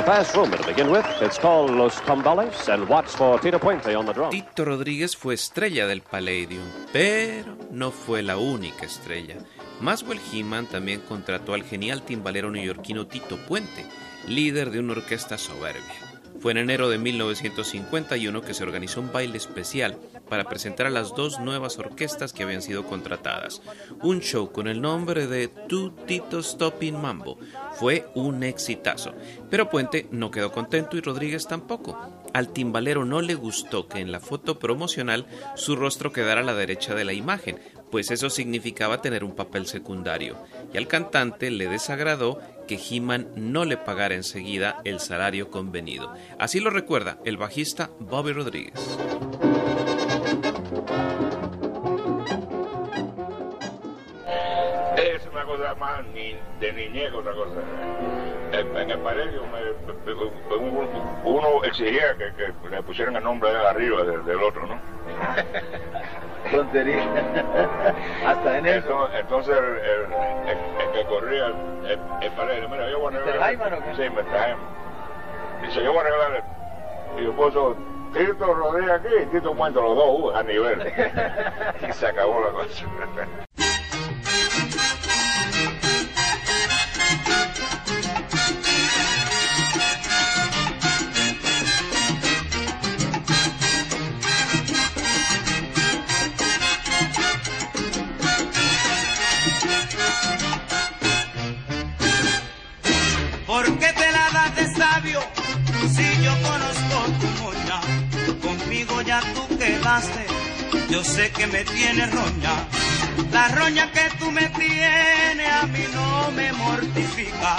Fast 0.10 0.36
rumba 0.36 0.58
to 0.58 0.66
begin 0.66 0.90
with. 0.90 1.06
It's 1.22 1.38
called 1.38 1.70
Los 1.70 2.02
Tambales 2.02 2.68
and 2.68 2.90
watch 2.90 3.10
for 3.10 3.40
Tito 3.40 3.60
Puente 3.60 3.96
on 3.96 4.08
the 4.08 4.14
drum. 4.14 4.32
Tito 4.32 4.66
Rodríguez 4.66 5.16
fue 5.16 5.36
estrella 5.36 5.86
del 5.86 6.02
Palladium, 6.02 6.64
pero 6.92 7.56
no 7.70 7.92
fue 7.92 8.24
la 8.24 8.38
única 8.38 8.88
estrella. 8.88 9.36
Maswell 9.82 10.20
Heeman 10.32 10.66
también 10.66 11.02
contrató 11.02 11.54
al 11.54 11.64
genial 11.64 12.02
timbalero 12.02 12.50
neoyorquino 12.50 13.06
Tito 13.06 13.38
Puente, 13.46 13.86
líder 14.28 14.72
de 14.72 14.80
una 14.80 14.94
orquesta 14.94 15.38
soberbia. 15.38 15.84
Fue 16.40 16.54
en 16.54 16.58
enero 16.58 16.90
de 16.90 16.98
1951 16.98 18.42
que 18.42 18.56
se 18.56 18.64
organizó 18.64 19.02
un 19.02 19.12
baile 19.12 19.38
especial 19.38 19.96
para 20.30 20.46
presentar 20.46 20.88
a 20.88 20.92
las 20.92 21.16
dos 21.16 21.40
nuevas 21.40 21.78
orquestas 21.80 22.34
que 22.34 22.44
habían 22.44 22.62
sido 22.62 22.86
contratadas. 22.86 23.62
Un 24.02 24.22
show 24.22 24.52
con 24.52 24.68
el 24.68 24.82
nombre 24.82 25.28
de 25.28 25.48
Tu 25.48 25.92
Tito 25.92 26.42
Stopping 26.42 27.00
Mambo. 27.00 27.38
Fue 27.74 28.08
un 28.14 28.44
exitazo. 28.44 29.14
Pero 29.50 29.70
Puente 29.70 30.08
no 30.12 30.32
quedó 30.32 30.52
contento 30.52 30.98
y 30.98 31.02
Rodríguez 31.02 31.48
tampoco. 31.48 31.98
Al 32.34 32.50
timbalero 32.50 33.06
no 33.06 33.22
le 33.22 33.34
gustó 33.36 33.88
que 33.88 34.00
en 34.00 34.12
la 34.12 34.20
foto 34.20 34.60
promocional 34.60 35.26
su 35.56 35.76
rostro 35.76 36.12
quedara 36.12 36.42
a 36.42 36.44
la 36.44 36.54
derecha 36.54 36.94
de 36.94 37.06
la 37.06 37.14
imagen, 37.14 37.60
pues 37.90 38.12
eso 38.12 38.30
significaba 38.30 39.02
tener 39.02 39.24
un 39.24 39.36
papel 39.36 39.66
secundario. 39.66 40.38
Y 40.74 40.78
al 40.78 40.88
cantante 40.88 41.50
le 41.50 41.68
desagradó 41.68 42.40
que 42.68 42.80
He-Man 42.80 43.30
no 43.36 43.66
le 43.66 43.78
pagara 43.78 44.14
enseguida 44.14 44.80
el 44.84 45.00
salario 45.00 45.50
convenido. 45.50 46.14
Así 46.38 46.60
lo 46.60 46.70
recuerda 46.70 47.18
el 47.26 47.38
bajista 47.38 47.90
Bobby 48.00 48.32
Rodríguez. 48.32 48.80
Ni, 56.02 56.38
de 56.60 56.74
niñez 56.74 57.12
que 57.12 57.18
otra 57.18 57.34
cosa. 57.34 57.60
En, 58.52 58.78
en 58.78 58.92
el 58.92 59.00
colegio 59.00 59.44
uno 61.24 61.64
exigía 61.64 62.16
que, 62.18 62.34
que, 62.34 62.70
le 62.70 62.84
pusieran 62.84 63.16
el 63.16 63.24
nombre 63.24 63.52
de 63.52 63.58
arriba 63.58 64.04
del, 64.04 64.26
del 64.26 64.42
otro, 64.42 64.66
¿no? 64.66 64.80
Tontería. 66.52 67.06
Hasta 68.26 68.58
en 68.58 68.66
eso. 68.66 69.10
Entonces, 69.14 69.56
el, 69.56 69.66
el, 69.66 70.58
el, 70.82 70.92
que 70.94 71.06
corría 71.06 71.48
el, 71.48 72.00
el 72.22 72.32
pared, 72.32 72.68
mira, 72.70 72.90
yo 72.90 73.00
voy 73.00 73.16
a 73.16 73.20
regalar. 73.20 73.58
¿Mr. 73.58 73.74
o 73.74 73.84
qué? 73.84 73.96
Sí, 73.96 74.10
Mr. 74.10 74.26
Jaime. 74.32 74.62
Dice, 75.62 75.84
yo 75.84 75.92
voy 75.92 76.02
a 76.02 76.04
regalar. 76.04 76.44
Y 77.18 77.24
yo 77.24 77.34
puso 77.34 77.76
Tito 78.14 78.54
Rodríguez 78.54 78.92
aquí 78.92 79.14
y 79.22 79.26
Tito 79.28 79.54
Muerto, 79.54 79.82
los 79.82 79.96
dos 79.96 80.20
uh, 80.20 80.32
a 80.32 80.44
nivel. 80.44 80.82
y 81.88 81.94
se 81.94 82.08
acabó 82.08 82.42
la 82.42 82.50
cosa. 82.52 82.86
Yo 110.90 111.04
sé 111.04 111.32
que 111.32 111.46
me 111.48 111.64
tienes 111.64 112.12
roña. 112.12 112.68
La 113.32 113.48
roña 113.50 113.92
que 113.92 114.10
tú 114.18 114.32
me 114.32 114.48
tienes 114.50 115.54
a 115.54 115.68
mí 115.68 115.86
no 115.94 116.32
me 116.32 116.52
mortifica. 116.54 117.58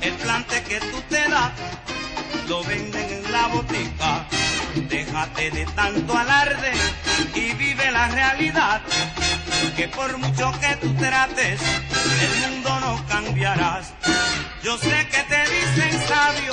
El 0.00 0.12
plante 0.14 0.62
que 0.62 0.78
tú 0.80 1.00
te 1.08 1.28
das 1.28 1.52
lo 2.48 2.62
venden 2.64 3.10
en 3.10 3.32
la 3.32 3.46
botica. 3.48 4.26
Déjate 4.88 5.50
de 5.50 5.66
tanto 5.66 6.16
alarde 6.16 6.72
y 7.34 7.52
vive 7.54 7.90
la 7.90 8.08
realidad. 8.08 8.82
Que 9.76 9.88
por 9.88 10.16
mucho 10.18 10.52
que 10.60 10.76
tú 10.76 10.94
trates, 10.94 11.60
el 12.26 12.50
mundo 12.50 12.80
no 12.80 13.06
cambiarás. 13.08 13.94
Yo 14.62 14.76
sé 14.78 15.08
que 15.10 15.22
te 15.22 15.42
dicen 15.54 16.08
sabio, 16.08 16.52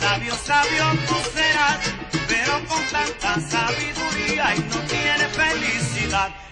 sabio, 0.00 0.34
sabio 0.44 0.84
tú 1.06 1.14
serás, 1.34 1.78
pero 2.28 2.66
con 2.66 2.82
tanta 2.90 3.40
sabiduría 3.48 3.97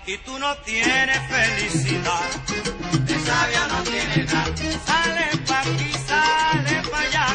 y 0.07 0.17
tú 0.19 0.39
no 0.39 0.55
tienes 0.59 1.19
felicidad. 1.29 2.31
De 3.07 3.19
sabio 3.19 3.67
no 3.69 3.83
tienes 3.83 4.33
nada, 4.33 4.57
sale 4.87 5.27
pa' 5.49 5.61
aquí, 5.61 5.93
sale 6.07 6.83
pa' 6.91 7.01
allá. 7.01 7.27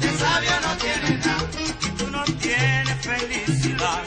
De 0.00 0.18
sabio 0.18 0.50
no 0.60 0.76
tienes 0.76 1.26
nada, 1.26 1.48
y 1.80 1.88
tú 1.96 2.10
no 2.10 2.24
tienes 2.24 2.96
felicidad. 3.00 4.02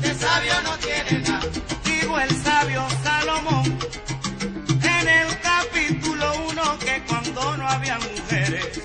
De 0.00 0.14
sabio 0.14 0.54
no 0.62 0.78
tienes 0.78 1.28
nada, 1.28 1.46
digo 1.84 2.20
el 2.20 2.42
sabio 2.42 2.86
Salomón 3.02 3.78
en 4.82 5.08
el 5.08 5.40
capítulo 5.40 6.44
1 6.48 6.78
que 6.78 7.02
cuando 7.08 7.56
no 7.56 7.68
había 7.68 7.98
mujeres, 7.98 8.80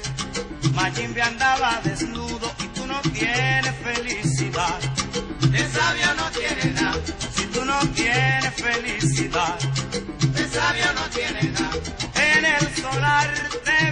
Mayimbe 0.74 1.22
andaba 1.22 1.80
desnudo 1.84 2.52
y 2.60 2.68
tú 2.70 2.88
no 2.88 3.00
tienes 3.02 3.76
felicidad. 3.84 4.97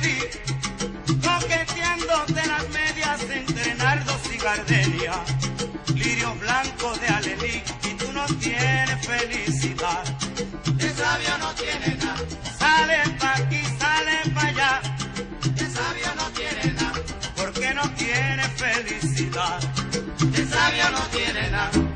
Te 0.05 0.33
vi, 1.07 1.17
coqueteándote 1.21 2.47
las 2.47 2.69
medias 2.69 3.21
entre 3.29 3.75
nardos 3.75 4.21
y 4.33 4.37
gardenia. 4.37 5.13
Lirio 5.93 6.35
blanco 6.35 6.93
de 6.97 7.07
alelí 7.07 7.63
y 7.83 7.93
tú 7.95 8.11
no 8.13 8.25
tienes 8.39 9.05
felicidad. 9.05 10.03
De 10.73 10.89
sabio 10.93 11.37
no 11.39 11.53
tiene 11.55 11.95
nada. 11.97 12.25
Sale 12.59 12.97
pa' 13.19 13.35
aquí, 13.35 13.61
sale 13.79 14.31
pa' 14.33 14.47
allá. 14.47 14.81
De 15.55 15.69
sabio 15.69 16.09
no 16.15 16.25
tiene 16.39 16.73
nada. 16.73 17.01
Porque 17.35 17.73
no 17.73 17.89
tiene 17.91 18.43
felicidad. 18.63 19.59
De 20.19 20.45
sabio 20.47 20.89
no 20.91 21.01
tiene 21.17 21.49
nada. 21.49 21.95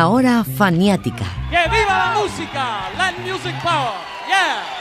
La 0.00 0.08
hora 0.08 0.42
faniática. 0.42 1.26
¡Que 1.50 1.68
viva 1.68 1.92
la 1.98 2.18
música! 2.18 2.88
Land 2.96 3.18
Music 3.18 3.54
Power. 3.62 3.92
Yeah. 4.26 4.79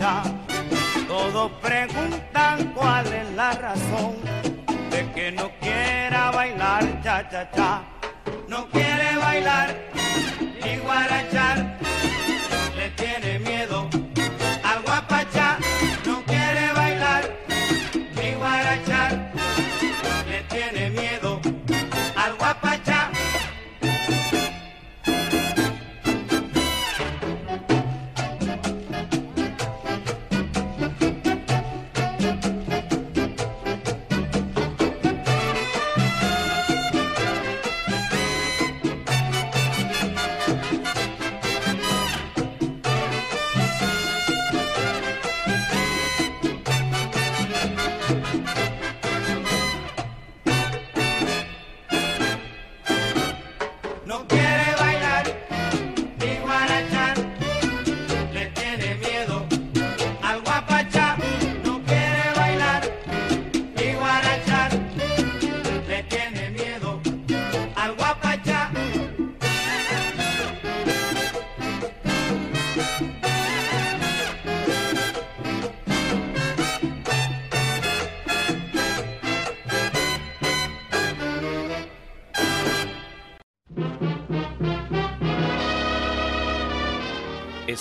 Todos 0.00 1.50
preguntan 1.60 2.72
cuál 2.74 3.06
es 3.12 3.30
la 3.34 3.52
razón 3.52 4.16
de 4.90 5.12
que 5.12 5.30
no 5.30 5.50
quiera 5.60 6.30
bailar 6.30 7.02
cha 7.02 7.28
cha 7.28 7.50
cha. 7.50 7.82
No 8.48 8.66
quiere 8.70 9.16
bailar 9.16 9.76
ni 10.64 10.76
guarachar, 10.78 11.78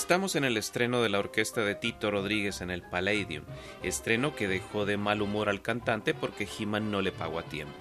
Estamos 0.10 0.36
en 0.36 0.44
el 0.44 0.58
estreno 0.58 1.04
de 1.04 1.10
la 1.10 1.20
orquesta 1.20 1.62
de 1.62 1.76
Tito 1.76 2.10
Rodríguez 2.10 2.62
en 2.62 2.72
el 2.72 2.82
Palladium, 2.82 3.44
estreno 3.84 4.36
que 4.36 4.48
dejó 4.48 4.88
de 4.88 4.98
mal 4.98 5.22
humor 5.22 5.50
al 5.50 5.62
cantante 5.62 6.16
porque 6.16 6.48
He-Man 6.48 6.90
no 6.90 7.04
le 7.04 7.12
pagó 7.12 7.38
a 7.38 7.44
tiempo. 7.44 7.78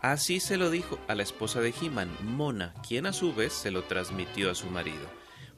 Así 0.00 0.40
se 0.40 0.56
lo 0.56 0.70
dijo 0.70 0.98
a 1.06 1.14
la 1.14 1.22
esposa 1.22 1.60
de 1.60 1.74
He-Man, 1.78 2.16
Mona, 2.22 2.72
quien 2.88 3.04
a 3.04 3.12
su 3.12 3.34
vez 3.34 3.52
se 3.52 3.70
lo 3.70 3.82
transmitió 3.84 4.50
a 4.50 4.54
su 4.54 4.70
marido. 4.70 5.06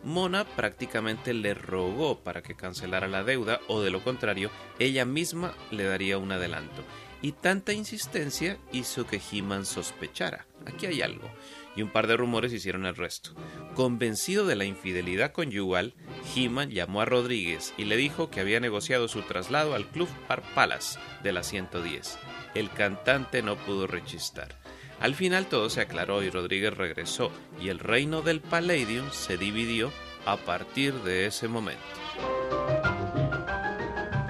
Mona 0.03 0.45
prácticamente 0.45 1.33
le 1.35 1.55
rogó 1.55 2.19
para 2.19 2.43
que 2.43 2.57
cancelara 2.57 3.07
la 3.07 3.23
deuda 3.23 3.61
o 3.69 3.81
de 3.81 3.91
lo 3.91 4.03
contrario, 4.03 4.51
ella 4.81 5.05
misma 5.05 5.55
le 5.71 5.85
daría 5.85 6.19
un 6.19 6.33
adelanto. 6.33 6.83
Y 7.23 7.31
tanta 7.31 7.73
insistencia 7.73 8.59
hizo 8.73 9.07
que 9.07 9.21
He-Man 9.31 9.65
sospechara. 9.65 10.47
Aquí 10.67 10.87
hay 10.87 11.01
algo. 11.01 11.31
Y 11.79 11.83
un 11.83 11.91
par 11.91 12.09
de 12.09 12.17
rumores 12.17 12.53
hicieron 12.53 12.87
el 12.87 12.97
resto. 12.97 13.31
Convencido 13.77 14.45
de 14.47 14.57
la 14.57 14.65
infidelidad 14.65 15.31
conyugal, 15.31 15.95
He-Man 16.35 16.71
llamó 16.71 17.03
a 17.03 17.05
Rodríguez 17.05 17.73
y 17.79 17.85
le 17.85 17.97
dijo 17.97 18.31
que 18.31 18.41
había 18.41 18.59
negociado 18.59 19.07
su 19.07 19.23
traslado 19.23 19.77
al 19.77 19.87
Club 19.87 20.09
Park 20.27 20.43
Palace 20.57 20.99
de 21.23 21.31
la 21.31 21.45
110. 21.45 22.19
El 22.57 22.69
cantante 22.71 23.43
no 23.43 23.55
pudo 23.55 23.87
rechistar. 23.87 24.57
Al 24.99 25.15
final 25.15 25.47
todo 25.47 25.71
se 25.71 25.81
aclaró 25.81 26.21
y 26.25 26.31
Rodríguez 26.31 26.77
regresó 26.77 27.31
y 27.63 27.69
el 27.69 27.79
reino 27.79 28.23
del 28.23 28.41
Palladium 28.41 29.09
se 29.13 29.39
dividió 29.39 29.93
a 30.27 30.37
partir 30.37 30.93
de 30.95 31.27
ese 31.27 31.47
momento. 31.47 31.81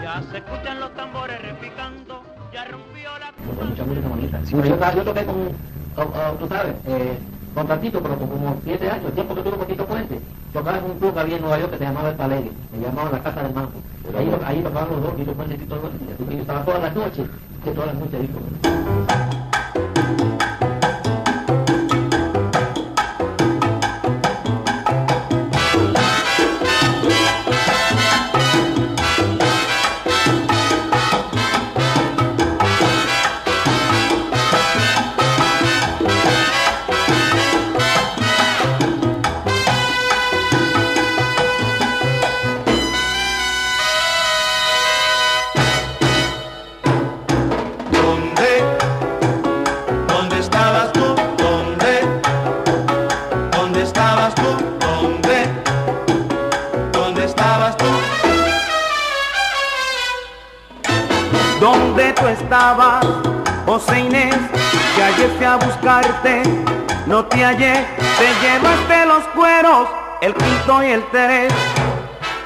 Ya 0.03 0.23
se 0.31 0.37
escuchan 0.37 0.81
los 0.81 0.95
tambores 0.95 1.41
repicando, 1.41 2.23
ya 2.53 2.67
rompió 2.67 3.11
la... 3.19 3.33
mucha 3.65 3.85
música 3.85 4.09
bonita. 4.09 4.41
Sí, 4.45 4.53
yo, 4.53 4.65
yo 4.95 5.03
toqué 5.03 5.25
con, 5.25 5.49
con- 5.95 6.13
con, 6.13 6.39
tú 6.39 6.47
sabes, 6.49 6.75
eh, 6.87 7.19
con 7.59 7.67
Tantito, 7.67 8.01
pero 8.01 8.17
como 8.17 8.57
siete 8.63 8.89
años, 8.89 9.07
el 9.07 9.13
tiempo 9.15 9.35
que 9.35 9.43
tuve 9.43 9.67
Tito 9.67 9.85
Puente, 9.85 10.21
tocaba 10.53 10.79
en 10.79 10.85
un 10.85 10.99
club 10.99 11.13
que 11.13 11.21
había 11.21 11.37
en 11.37 11.43
Nueva 11.43 11.59
York 11.59 11.73
que 11.73 11.79
se 11.79 11.85
llamaba 11.85 12.11
El 12.11 12.15
Palegue, 12.15 12.53
se 12.71 12.81
llamaba 12.81 13.11
La 13.11 13.19
Casa 13.21 13.43
del 13.43 13.53
Mango. 13.53 13.73
Ahí, 14.17 14.33
ahí 14.47 14.63
tocaban 14.63 14.91
los 14.91 15.03
dos, 15.03 15.17
Tito 15.17 15.33
Puente 15.33 15.55
y 15.55 15.59
Tito 15.59 15.83
yo 16.31 16.39
estaba 16.39 16.65
todas 16.65 16.83
las 16.83 16.95
noches, 16.95 17.27
que 17.65 17.71
todas 17.73 17.89
las 17.89 17.97
noches 17.97 18.21
disco. 18.21 18.78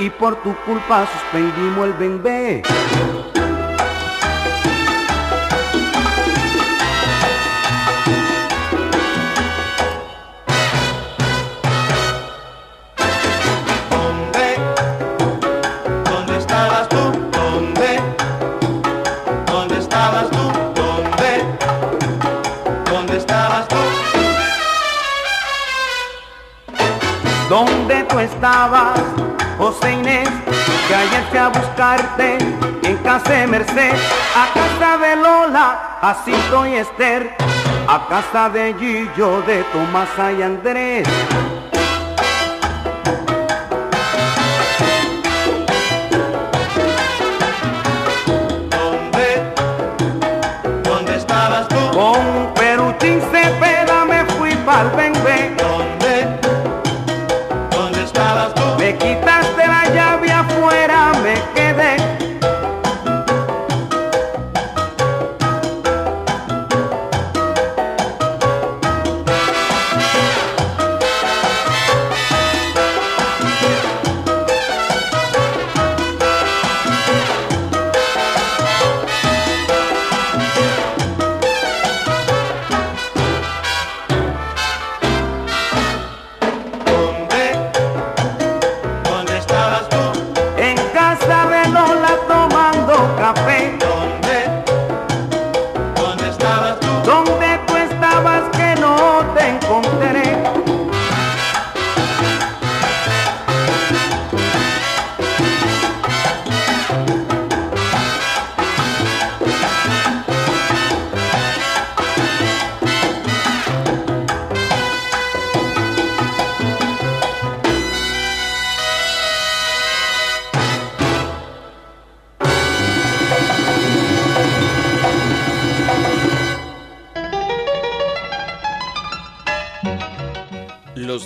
Y 0.02 0.10
por 0.10 0.34
tu 0.42 0.52
culpa 0.66 1.06
suspendimos 1.06 1.86
el 1.86 1.92
bembé. 1.92 2.62
¿Dónde? 13.90 14.58
¿Dónde 16.10 16.38
estabas 16.38 16.88
tú? 16.88 16.96
¿Dónde? 17.30 18.00
¿Dónde 19.46 19.78
estabas 19.78 20.28
José 29.58 29.92
Inés? 29.92 30.28
Que 30.88 30.94
ayer 30.94 31.24
fui 31.30 31.38
a 31.38 31.48
buscarte 31.48 32.38
en 32.82 32.96
casa 32.98 33.32
de 33.32 33.46
Merced, 33.46 33.94
a 34.36 34.52
casa 34.52 34.98
de 34.98 35.16
Lola, 35.16 35.98
Jacinto 36.00 36.66
y 36.66 36.74
Esther, 36.74 37.34
a 37.88 38.06
casa 38.08 38.48
de 38.48 38.74
Gillo, 38.74 39.42
de 39.42 39.62
Tomasa 39.72 40.32
y 40.32 40.42
Andrés. 40.42 41.08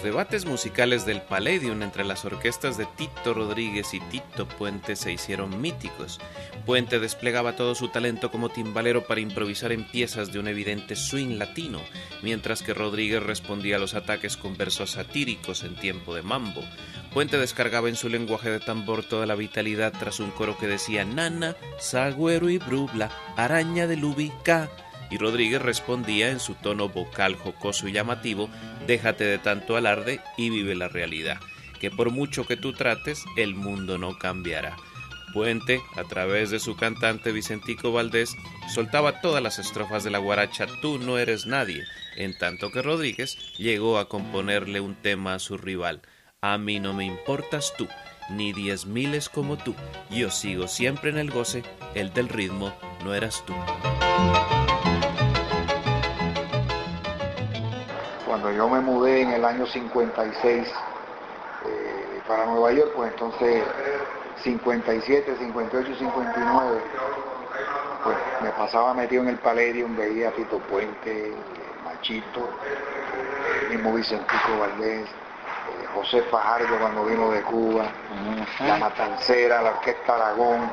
Debates 0.07 0.47
musicales 0.47 1.05
del 1.05 1.21
Palladium 1.21 1.83
entre 1.83 2.05
las 2.05 2.25
orquestas 2.25 2.79
de 2.79 2.87
Tito 2.97 3.35
Rodríguez 3.35 3.93
y 3.93 3.99
Tito 3.99 4.47
Puente 4.47 4.95
se 4.95 5.11
hicieron 5.11 5.61
míticos. 5.61 6.21
Puente 6.65 7.01
desplegaba 7.01 7.57
todo 7.57 7.75
su 7.75 7.89
talento 7.89 8.31
como 8.31 8.49
timbalero 8.49 9.05
para 9.05 9.21
improvisar 9.21 9.73
en 9.73 9.83
piezas 9.83 10.33
de 10.33 10.39
un 10.39 10.47
evidente 10.47 10.95
swing 10.95 11.39
latino, 11.39 11.81
mientras 12.23 12.63
que 12.63 12.73
Rodríguez 12.73 13.21
respondía 13.21 13.77
a 13.77 13.79
los 13.81 13.95
ataques 13.95 14.37
con 14.37 14.57
versos 14.57 14.93
satíricos 14.93 15.65
en 15.65 15.75
tiempo 15.75 16.15
de 16.15 16.23
mambo. 16.23 16.63
Puente 17.13 17.37
descargaba 17.37 17.89
en 17.89 17.97
su 17.97 18.09
lenguaje 18.09 18.49
de 18.49 18.61
tambor 18.61 19.03
toda 19.03 19.27
la 19.27 19.35
vitalidad 19.35 19.93
tras 19.99 20.21
un 20.21 20.31
coro 20.31 20.57
que 20.57 20.69
decía 20.69 21.05
Nana, 21.05 21.57
Sagüero 21.81 22.49
y 22.49 22.59
Brubla, 22.59 23.11
araña 23.37 23.89
de 23.89 23.97
Lubica 23.97 24.71
y 25.11 25.19
Rodríguez 25.19 25.63
respondía 25.63 26.31
en 26.31 26.41
su 26.41 26.55
tono 26.55 26.89
vocal 26.89 27.37
jocoso 27.37 27.89
y 27.89 27.93
llamativo, 27.93 28.49
déjate 28.87 29.25
de 29.25 29.39
tanto 29.39 29.77
alarde 29.77 30.21
y 30.37 30.51
vive 30.51 30.75
la 30.75 30.89
realidad, 30.89 31.39
que 31.81 31.91
por 31.91 32.11
mucho 32.11 32.47
que 32.47 32.57
tú 32.57 32.73
trates, 32.73 33.25
el 33.37 33.55
mundo 33.55 33.99
no 33.99 34.19
cambiará. 34.19 34.77
Puente, 35.33 35.83
a 35.97 36.05
través 36.05 36.51
de 36.51 36.59
su 36.59 36.77
cantante 36.77 37.31
Vicentico 37.31 37.93
Valdés, 37.93 38.35
soltaba 38.73 39.21
todas 39.21 39.43
las 39.43 39.59
estrofas 39.59 40.03
de 40.03 40.11
la 40.11 40.19
guaracha 40.19 40.67
Tú 40.81 40.99
no 40.99 41.19
eres 41.19 41.45
nadie, 41.45 41.85
en 42.17 42.37
tanto 42.39 42.71
que 42.71 42.81
Rodríguez 42.81 43.37
llegó 43.59 43.99
a 43.99 44.09
componerle 44.09 44.81
un 44.81 44.95
tema 44.95 45.35
a 45.35 45.39
su 45.39 45.59
rival, 45.59 46.01
A 46.41 46.57
mí 46.57 46.81
no 46.81 46.95
me 46.95 47.05
importas 47.05 47.75
tú, 47.77 47.87
ni 48.31 48.53
diez 48.53 48.87
miles 48.87 49.29
como 49.29 49.57
tú, 49.57 49.75
yo 50.11 50.31
sigo 50.31 50.69
siempre 50.69 51.11
en 51.11 51.19
el 51.19 51.31
goce, 51.31 51.63
el 51.95 52.13
del 52.13 52.29
ritmo 52.29 52.73
no 53.05 53.15
eras 53.15 53.45
tú. 53.47 53.55
Cuando 58.27 58.51
yo 58.51 58.69
me 58.69 58.81
mudé 58.81 59.23
en 59.23 59.31
el 59.31 59.45
año 59.45 59.67
56 59.67 60.69
eh, 61.65 62.23
para 62.27 62.45
Nueva 62.47 62.73
York, 62.73 62.91
pues 62.97 63.13
entonces 63.13 63.63
57, 64.43 65.37
58, 65.39 65.95
59, 65.97 66.81
pues 68.03 68.17
me 68.43 68.51
pasaba 68.51 68.95
metido 68.95 69.23
en 69.23 69.29
el 69.29 69.39
Palladium, 69.39 69.97
veía 69.97 70.31
a 70.31 70.33
Tito 70.33 70.59
Puente, 70.59 71.29
eh, 71.29 71.35
Machito, 71.85 72.51
el 73.63 73.77
mismo 73.77 73.95
Vicentico 73.95 74.59
Valdés, 74.59 75.09
eh, 75.09 75.87
José 75.95 76.23
Fajardo 76.23 76.79
cuando 76.81 77.05
vino 77.05 77.31
de 77.31 77.43
Cuba, 77.43 77.85
La 78.67 78.77
Matancera, 78.79 79.63
la 79.63 79.71
Orquesta 79.71 80.17
Aragón, 80.17 80.69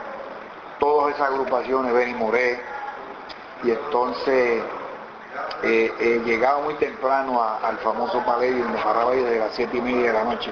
todas 0.79 1.13
esas 1.13 1.29
agrupaciones, 1.29 1.93
Benny 1.93 2.15
Moré, 2.15 2.59
y 3.63 3.69
entonces 3.69 4.63
eh, 5.63 5.93
eh, 5.99 6.21
llegaba 6.25 6.61
muy 6.61 6.75
temprano 6.75 7.41
a- 7.41 7.57
al 7.57 7.77
famoso 7.79 8.19
Palladium, 8.25 8.71
me 8.71 8.79
paraba 8.79 9.11
ahí 9.11 9.21
desde 9.23 9.39
las 9.39 9.53
siete 9.53 9.77
y 9.77 9.81
media 9.81 10.07
de 10.07 10.13
la 10.13 10.23
noche 10.23 10.51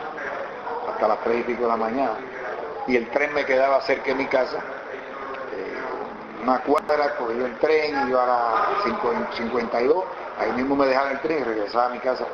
hasta 0.90 1.08
las 1.08 1.20
tres 1.22 1.40
y 1.42 1.44
pico 1.44 1.64
de 1.64 1.70
la 1.70 1.78
mañana, 1.78 2.14
y 2.88 2.96
el 2.98 3.10
tren 3.12 3.34
me 3.34 3.46
quedaba 3.46 3.82
cerca 3.82 4.06
de 4.12 4.16
mi 4.16 4.28
casa, 4.28 4.58
eh, 5.54 5.78
una 6.44 6.60
cuadra, 6.60 7.16
cogía 7.18 7.46
el 7.46 7.58
tren, 7.60 8.08
iba 8.08 8.24
a 8.24 8.28
las 8.28 8.84
cinco- 8.84 9.14
52, 9.36 10.04
ahí 10.40 10.52
mismo 10.54 10.76
me 10.76 10.88
dejaba 10.88 11.12
el 11.12 11.20
tren 11.22 11.40
y 11.42 11.44
regresaba 11.44 11.86
a 11.86 11.90
mi 11.90 12.00
casa 12.00 12.26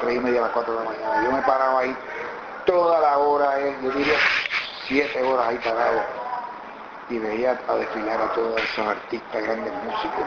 tres 0.00 0.16
y 0.16 0.20
media 0.20 0.38
a 0.40 0.42
las 0.44 0.52
cuatro 0.52 0.74
de 0.78 0.84
la 0.84 0.90
mañana. 0.90 1.24
Yo 1.24 1.32
me 1.32 1.42
paraba 1.42 1.80
ahí 1.80 1.96
toda 2.66 3.00
la 3.00 3.18
hora, 3.18 3.58
eh, 3.60 3.76
yo 3.82 3.90
diría 3.90 4.18
siete 4.86 5.22
horas 5.22 5.48
ahí 5.48 5.58
parado 5.58 6.00
y 7.08 7.18
veía 7.18 7.58
a 7.66 7.74
desfilar 7.74 8.20
a 8.20 8.28
todos 8.32 8.62
esos 8.62 8.86
artistas, 8.86 9.42
grandes 9.42 9.72
músicos. 9.82 10.24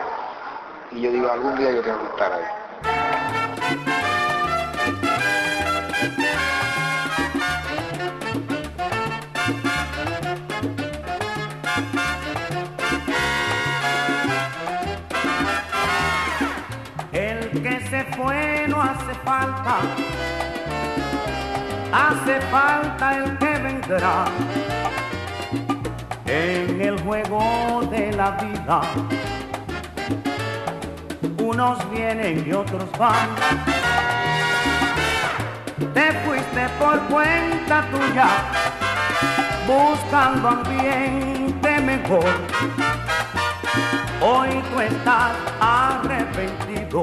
Y 0.94 1.02
yo 1.02 1.12
digo, 1.12 1.32
algún 1.32 1.56
día 1.58 1.72
yo 1.72 1.82
que 1.82 1.90
estar 1.90 2.34
ahí. 2.34 2.44
El 17.14 17.64
que 17.64 17.88
se 17.90 18.04
fue 18.16 18.66
no 18.68 18.82
hace 18.82 19.14
falta, 19.24 19.78
hace 21.94 22.42
falta 22.52 23.18
el 23.18 23.38
que 23.38 23.60
vendrá. 23.60 24.26
En 26.26 26.82
el 26.82 27.00
juego 27.02 27.82
de 27.90 28.12
la 28.12 28.32
vida, 28.32 28.82
unos 31.52 31.78
vienen 31.92 32.46
y 32.48 32.54
otros 32.54 32.90
van. 32.98 33.28
Te 35.94 36.12
fuiste 36.24 36.70
por 36.80 36.98
cuenta 37.08 37.86
tuya, 37.92 38.28
buscando 39.68 40.48
ambiente 40.48 41.80
mejor. 41.82 42.32
Hoy 44.22 44.50
tú 44.72 44.80
estás 44.80 45.32
arrepentido, 45.60 47.02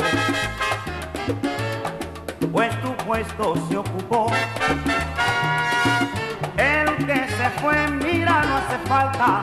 pues 2.50 2.80
tu 2.80 2.96
puesto 3.04 3.54
se 3.68 3.76
ocupó. 3.76 4.32
El 6.56 7.06
que 7.06 7.28
se 7.36 7.50
fue, 7.60 7.88
mira, 7.88 8.42
no 8.44 8.56
hace 8.56 8.78
falta. 8.86 9.40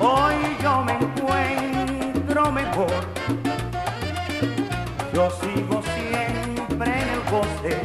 Hoy 0.00 0.34
yo 0.62 0.82
me 0.82 0.94
encuentro 0.94 2.50
mejor. 2.50 3.53
Yo 5.14 5.30
sigo 5.30 5.80
siempre 5.80 6.90
en 6.90 7.08
el 7.08 7.20
goce, 7.30 7.80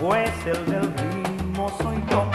pues 0.00 0.32
el 0.44 0.66
del 0.66 0.92
ritmo 0.96 1.70
soy 1.80 2.02
yo. 2.10 2.28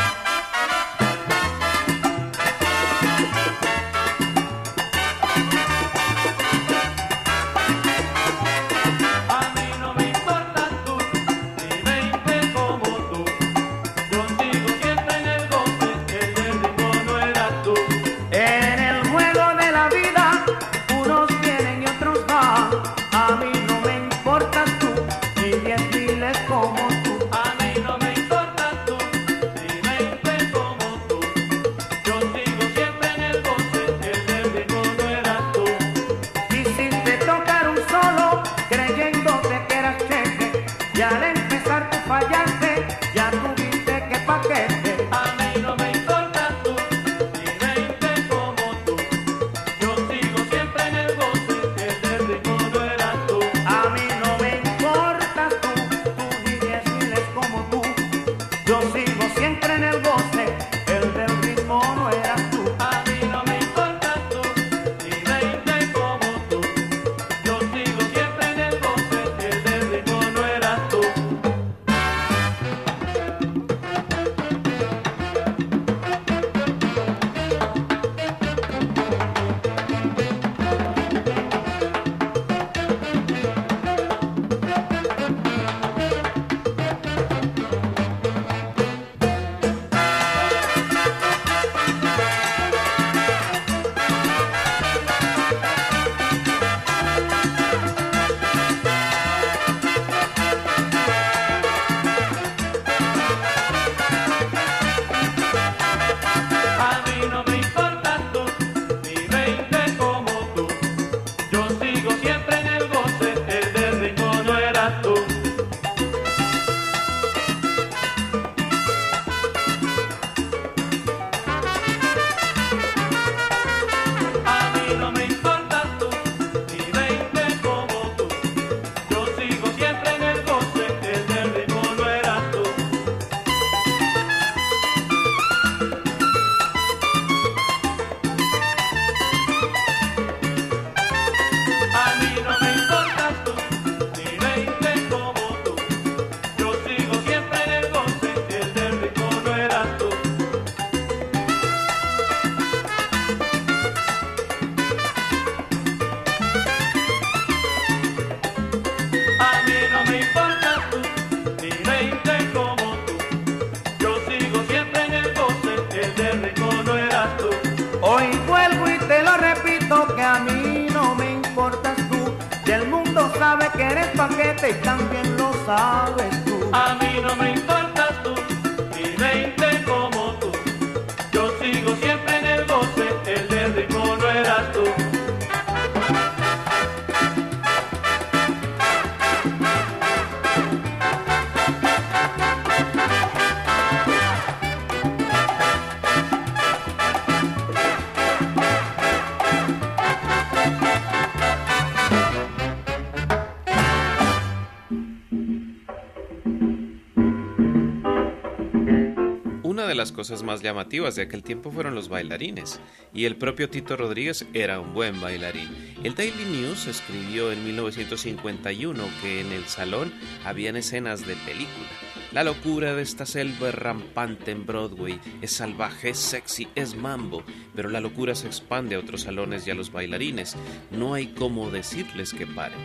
Más 210.56 210.62
llamativas 210.62 211.16
de 211.16 211.24
aquel 211.24 211.44
tiempo 211.44 211.70
fueron 211.70 211.96
los 211.96 212.08
bailarines, 212.08 212.80
y 213.14 213.26
el 213.26 213.36
propio 213.36 213.70
Tito 213.70 213.98
Rodríguez 213.98 214.46
era 214.54 214.80
un 214.80 214.94
buen 214.94 215.20
bailarín. 215.20 215.68
El 216.02 216.16
Daily 216.16 216.46
News 216.46 216.88
escribió 216.88 217.52
en 217.52 217.66
1951 217.66 219.04
que 219.22 219.42
en 219.42 219.52
el 219.52 219.66
salón 219.66 220.14
habían 220.46 220.78
escenas 220.78 221.28
de 221.28 221.36
película. 221.36 221.90
La 222.32 222.46
locura 222.46 222.96
de 222.96 223.02
esta 223.02 223.26
selva 223.26 223.68
es 223.68 223.76
rampante 223.76 224.52
en 224.52 224.66
Broadway, 224.66 225.20
es 225.42 225.52
salvaje, 225.52 226.12
es 226.12 226.20
sexy, 226.20 226.70
es 226.76 226.96
mambo, 226.96 227.44
pero 227.76 227.90
la 227.90 228.00
locura 228.00 228.34
se 228.34 228.48
expande 228.48 228.96
a 228.96 229.00
otros 229.00 229.24
salones 229.24 229.68
y 229.68 229.72
a 229.72 229.76
los 229.76 229.92
bailarines. 229.92 230.56
No 230.90 231.16
hay 231.16 231.34
cómo 231.34 231.70
decirles 231.70 232.34
que 232.34 232.48
paren 232.48 232.80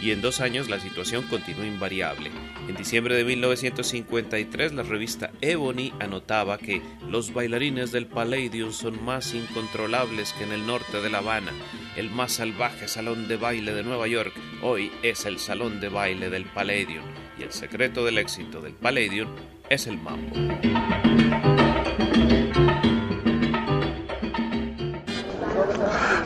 y 0.00 0.10
en 0.10 0.20
dos 0.20 0.40
años 0.40 0.68
la 0.68 0.80
situación 0.80 1.22
continuó 1.28 1.64
invariable. 1.64 2.30
En 2.66 2.76
diciembre 2.76 3.14
de 3.14 3.24
1953 3.24 4.72
la 4.72 4.82
revista 4.82 5.30
Ebony 5.42 5.92
anotaba 6.00 6.56
que 6.56 6.80
los 7.08 7.34
bailarines 7.34 7.92
del 7.92 8.06
Palladium 8.06 8.72
son 8.72 9.04
más 9.04 9.34
incontrolables 9.34 10.32
que 10.32 10.44
en 10.44 10.52
el 10.52 10.66
norte 10.66 11.02
de 11.02 11.10
La 11.10 11.18
Habana. 11.18 11.52
El 11.94 12.10
más 12.10 12.32
salvaje 12.32 12.88
salón 12.88 13.28
de 13.28 13.36
baile 13.36 13.74
de 13.74 13.82
Nueva 13.82 14.06
York 14.06 14.32
hoy 14.62 14.90
es 15.02 15.26
el 15.26 15.38
salón 15.38 15.78
de 15.80 15.90
baile 15.90 16.30
del 16.30 16.46
Palladium 16.46 17.04
y 17.38 17.42
el 17.42 17.52
secreto 17.52 18.04
del 18.04 18.16
éxito 18.16 18.62
del 18.62 18.72
Palladium 18.72 19.28
es 19.68 19.86
el 19.86 19.98
mambo. 19.98 20.34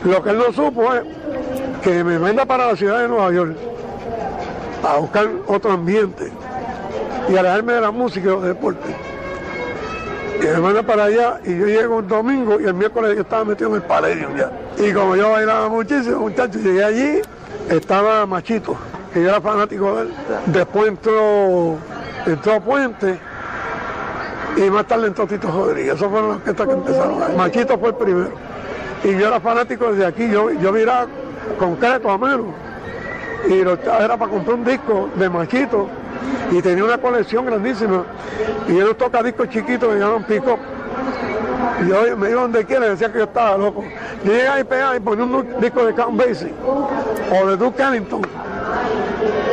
Lo 0.05 0.23
que 0.23 0.29
él 0.29 0.37
no 0.37 0.53
supo 0.53 0.93
es 0.93 1.03
que 1.83 2.03
me 2.03 2.17
manda 2.17 2.45
para 2.45 2.67
la 2.67 2.75
ciudad 2.77 3.01
de 3.01 3.09
Nueva 3.09 3.33
York 3.33 3.68
a 4.83 4.97
buscar 4.97 5.27
otro 5.47 5.71
ambiente 5.71 6.31
y 7.29 7.37
alejarme 7.37 7.73
de 7.73 7.81
la 7.81 7.91
música 7.91 8.27
y 8.27 8.29
los 8.29 8.43
deportes. 8.43 8.95
Y 10.41 10.45
me 10.45 10.57
manda 10.57 10.83
para 10.83 11.05
allá 11.05 11.39
y 11.43 11.57
yo 11.57 11.65
llego 11.65 11.97
un 11.97 12.07
domingo 12.07 12.59
y 12.59 12.65
el 12.65 12.73
miércoles 12.73 13.15
yo 13.15 13.21
estaba 13.21 13.43
metido 13.43 13.69
en 13.69 13.75
el 13.75 13.81
Palladium 13.81 14.35
ya. 14.37 14.51
Y 14.77 14.93
como 14.93 15.15
yo 15.15 15.31
bailaba 15.31 15.67
muchísimo, 15.67 16.19
muchachos, 16.19 16.61
llegué 16.61 16.83
allí, 16.83 17.21
estaba 17.69 18.25
Machito, 18.25 18.77
que 19.13 19.21
yo 19.21 19.29
era 19.29 19.41
fanático 19.41 19.95
de 19.95 20.01
él. 20.03 20.13
Después 20.45 20.87
entró, 20.87 21.77
entró 22.25 22.61
Puente 22.61 23.19
y 24.55 24.69
más 24.69 24.87
tarde 24.87 25.07
entró 25.07 25.27
Tito 25.27 25.51
Rodríguez. 25.51 25.95
Esos 25.95 26.09
fueron 26.09 26.29
las 26.29 26.37
orquestas 26.37 26.67
que 26.67 26.73
empezaron. 26.73 27.23
ahí. 27.23 27.35
Machito 27.35 27.77
fue 27.77 27.89
el 27.89 27.95
primero. 27.95 28.31
Y 29.03 29.17
yo 29.17 29.27
era 29.27 29.39
fanático 29.41 29.91
desde 29.91 30.05
aquí, 30.05 30.29
yo, 30.29 30.51
yo 30.51 30.71
miraba 30.71 31.07
concreto 31.57 32.09
a 32.09 32.17
menos. 32.17 32.47
Y 33.47 33.63
lo, 33.63 33.73
era 33.73 34.17
para 34.17 34.31
comprar 34.31 34.57
un 34.57 34.65
disco 34.65 35.09
de 35.15 35.29
Machito 35.29 35.87
y 36.51 36.61
tenía 36.61 36.83
una 36.83 36.97
colección 36.97 37.45
grandísima. 37.45 38.03
Y 38.67 38.77
él 38.77 38.95
toca 38.95 39.23
discos 39.23 39.49
chiquitos 39.49 39.93
que 39.93 39.99
llaman 39.99 40.23
pico. 40.23 40.57
Y 41.83 41.89
yo 41.89 42.17
me 42.17 42.29
iba 42.29 42.41
donde 42.41 42.65
quiera 42.65 42.87
y 42.87 42.89
decía 42.89 43.11
que 43.11 43.19
yo 43.19 43.23
estaba 43.25 43.57
loco. 43.57 43.83
Yo 44.23 44.33
llegaba 44.33 44.59
y 44.59 44.63
pegaba 44.63 44.97
y 44.97 44.99
ponía 44.99 45.25
un 45.25 45.59
disco 45.59 45.85
de 45.85 45.93
Count 45.93 46.17
Basie 46.17 46.53
o 47.31 47.47
de 47.47 47.57
Duke 47.57 47.81
Ellington. 47.81 48.21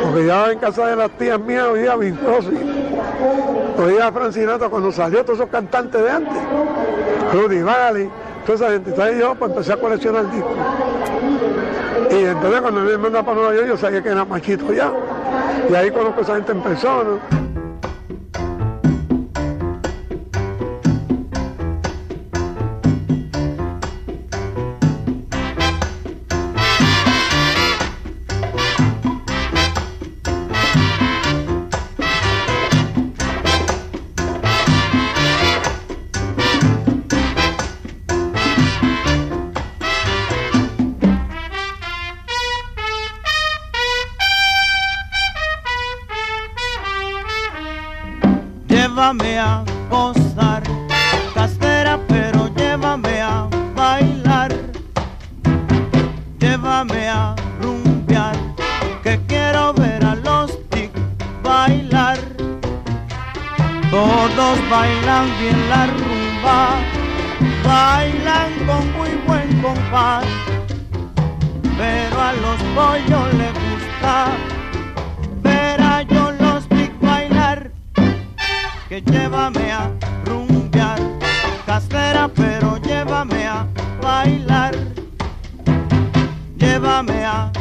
Porque 0.03 0.25
ya 0.25 0.51
en 0.51 0.59
casa 0.59 0.87
de 0.87 0.95
las 0.95 1.11
tías 1.11 1.39
mías 1.39 1.67
oía 1.67 1.95
Bing 1.95 2.15
Crosby, 2.15 2.57
oía 3.77 4.11
Francinata 4.11 4.69
cuando 4.69 4.91
salió 4.91 5.23
todos 5.23 5.39
esos 5.39 5.49
cantantes 5.49 6.01
de 6.01 6.09
antes, 6.09 6.37
Rudy 7.33 7.61
Valley, 7.61 8.09
toda 8.45 8.55
esa 8.55 8.69
gente. 8.71 8.89
Entonces 8.91 9.19
yo 9.19 9.35
pues, 9.35 9.51
empecé 9.51 9.73
a 9.73 9.77
coleccionar 9.77 10.31
discos. 10.31 10.51
Y 12.09 12.25
entonces 12.25 12.61
cuando 12.61 12.81
me 12.81 12.97
manda 12.97 13.23
para 13.23 13.37
Nueva 13.37 13.55
York 13.55 13.67
yo 13.67 13.77
sabía 13.77 14.01
que 14.01 14.09
era 14.09 14.25
machito 14.25 14.73
ya. 14.73 14.91
Y 15.69 15.75
ahí 15.75 15.91
conozco 15.91 16.19
a 16.19 16.23
esa 16.23 16.35
gente 16.35 16.51
en 16.51 16.61
persona. 16.61 17.19
Bailan 64.77 65.25
bien 65.39 65.69
la 65.69 65.87
rumba, 65.87 66.59
bailan 67.65 68.51
con 68.67 68.83
muy 68.95 69.13
buen 69.25 69.49
compás. 69.61 70.25
Pero 71.79 72.15
a 72.29 72.33
los 72.33 72.59
pollos 72.75 73.27
les 73.41 73.53
gusta 73.67 74.13
ver 75.41 75.81
a 75.81 76.01
yo 76.03 76.31
los 76.43 76.67
tic 76.69 76.91
bailar 77.01 77.71
que 78.89 79.01
llévame 79.01 79.71
a 79.71 79.83
rumbear, 80.25 80.99
castera, 81.65 82.27
pero 82.27 82.77
llévame 82.77 83.47
a 83.47 83.65
bailar, 84.01 84.73
llévame 86.57 87.25
a 87.25 87.51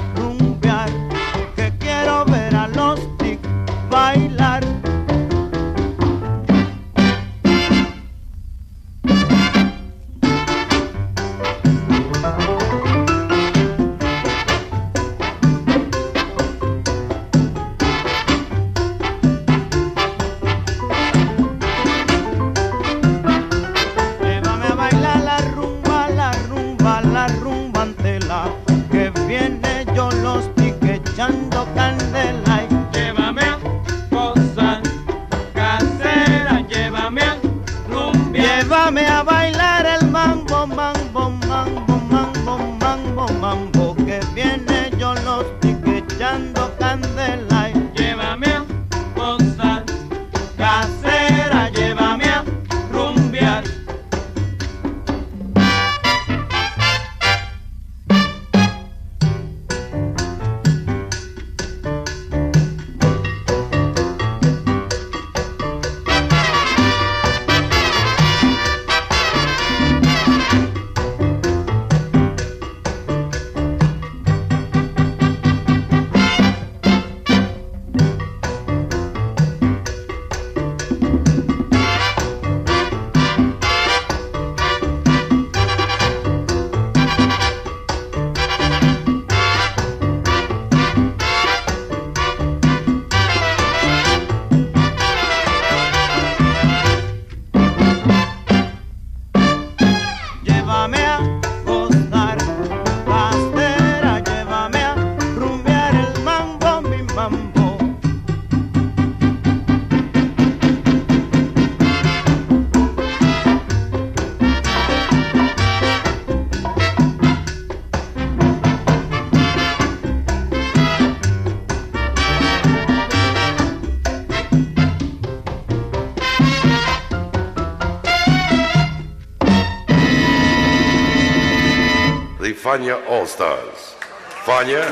Fania 132.76 132.98
All 133.08 133.26
Stars. 133.26 133.96
Fania, 134.44 134.84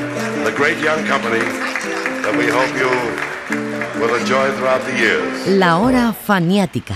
the 0.43 0.51
great 0.57 0.79
young 0.79 1.05
company 1.05 1.37
that 2.23 2.35
we 2.35 2.47
hope 2.49 2.71
you 2.81 2.89
will 4.01 4.15
enjoy 4.15 4.49
throughout 4.57 4.81
the 4.85 4.97
years. 4.97 5.47
La 5.47 5.77
hora 5.77 6.11
faniática. 6.11 6.95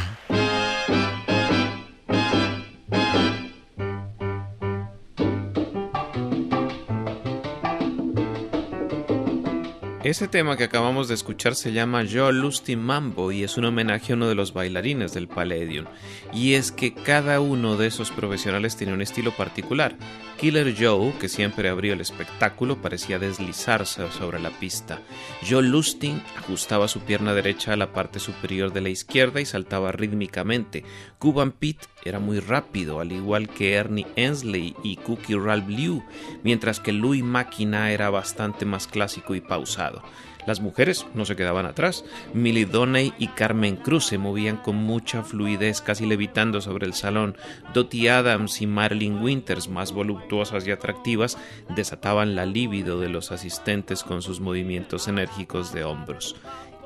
Ese 10.03 10.27
tema 10.27 10.57
que 10.57 10.63
acabamos 10.63 11.07
de 11.07 11.13
escuchar 11.13 11.53
se 11.53 11.71
llama 11.71 12.03
Joe 12.11 12.33
Lusty 12.33 12.75
Mambo 12.75 13.31
y 13.31 13.43
es 13.43 13.57
un 13.57 13.65
homenaje 13.65 14.13
a 14.13 14.15
uno 14.15 14.27
de 14.27 14.33
los 14.33 14.53
bailarines 14.53 15.13
del 15.13 15.27
Palladium. 15.27 15.85
Y 16.33 16.55
es 16.55 16.71
que 16.71 16.95
cada 16.95 17.39
uno 17.41 17.77
de 17.77 17.85
esos 17.85 18.09
profesionales 18.09 18.75
tiene 18.75 18.93
un 18.93 19.03
estilo 19.03 19.29
particular. 19.37 19.95
Killer 20.39 20.73
Joe, 20.73 21.11
que 21.19 21.27
siempre 21.27 21.67
abrió 21.67 21.91
el 21.91 21.99
espectáculo, 21.99 22.81
parecía 22.81 23.19
deslizarse 23.19 24.09
sobre 24.11 24.39
la 24.39 24.51
pista. 24.51 25.01
Joe 25.47 25.61
Lusting 25.61 26.21
ajustaba 26.37 26.87
su 26.87 27.01
pierna 27.01 27.33
derecha 27.33 27.73
a 27.73 27.75
la 27.75 27.91
parte 27.91 28.19
superior 28.19 28.71
de 28.71 28.79
la 28.79 28.87
izquierda 28.87 29.41
y 29.41 29.45
saltaba 29.45 29.91
rítmicamente. 29.91 30.85
Cuban 31.17 31.51
Pete 31.51 31.87
era 32.05 32.19
muy 32.19 32.39
rápido, 32.39 33.01
al 33.01 33.11
igual 33.11 33.49
que 33.49 33.73
Ernie 33.73 34.07
Ensley 34.15 34.77
y 34.81 34.95
Cookie 34.95 35.35
Ralph 35.35 35.67
Liu, 35.67 36.05
mientras 36.41 36.79
que 36.79 36.93
Louis 36.93 37.21
Máquina 37.21 37.91
era 37.91 38.09
bastante 38.09 38.63
más 38.63 38.87
clásico 38.87 39.35
y 39.35 39.41
pausado. 39.41 40.03
Las 40.49 40.61
mujeres 40.61 41.05
no 41.13 41.25
se 41.25 41.35
quedaban 41.35 41.67
atrás. 41.67 42.03
Millie 42.33 42.65
Doney 42.65 43.13
y 43.19 43.27
Carmen 43.27 43.75
Cruz 43.75 44.07
se 44.07 44.17
movían 44.17 44.57
con 44.57 44.77
mucha 44.77 45.21
fluidez, 45.21 45.79
casi 45.79 46.07
levitando 46.07 46.59
sobre 46.59 46.87
el 46.87 46.95
salón. 46.95 47.37
Dottie 47.75 48.09
Adams 48.09 48.59
y 48.59 48.65
Marilyn 48.65 49.21
Winters, 49.21 49.69
más 49.69 49.91
voluptuosas 49.91 50.65
y 50.65 50.71
atractivas, 50.71 51.37
desataban 51.75 52.35
la 52.35 52.47
libido 52.47 52.99
de 52.99 53.09
los 53.09 53.31
asistentes 53.31 54.01
con 54.01 54.23
sus 54.23 54.39
movimientos 54.39 55.07
enérgicos 55.07 55.71
de 55.71 55.83
hombros. 55.83 56.35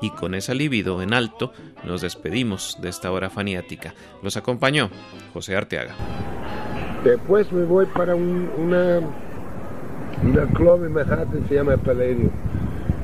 Y 0.02 0.10
con 0.10 0.34
esa 0.34 0.52
libido 0.52 1.00
en 1.00 1.14
alto, 1.14 1.54
nos 1.84 2.02
despedimos 2.02 2.76
de 2.82 2.90
esta 2.90 3.10
hora 3.12 3.30
faniática. 3.30 3.94
Los 4.22 4.36
acompañó 4.36 4.90
José 5.32 5.56
Arteaga. 5.56 5.94
Después 7.02 7.50
me 7.50 7.64
voy 7.64 7.86
para 7.86 8.14
un, 8.14 8.50
una, 8.58 9.00
una 10.22 10.52
club 10.52 10.84
en 10.84 10.92
Manhattan, 10.92 11.48
se 11.48 11.54
llama 11.54 11.78
Palladium 11.78 12.30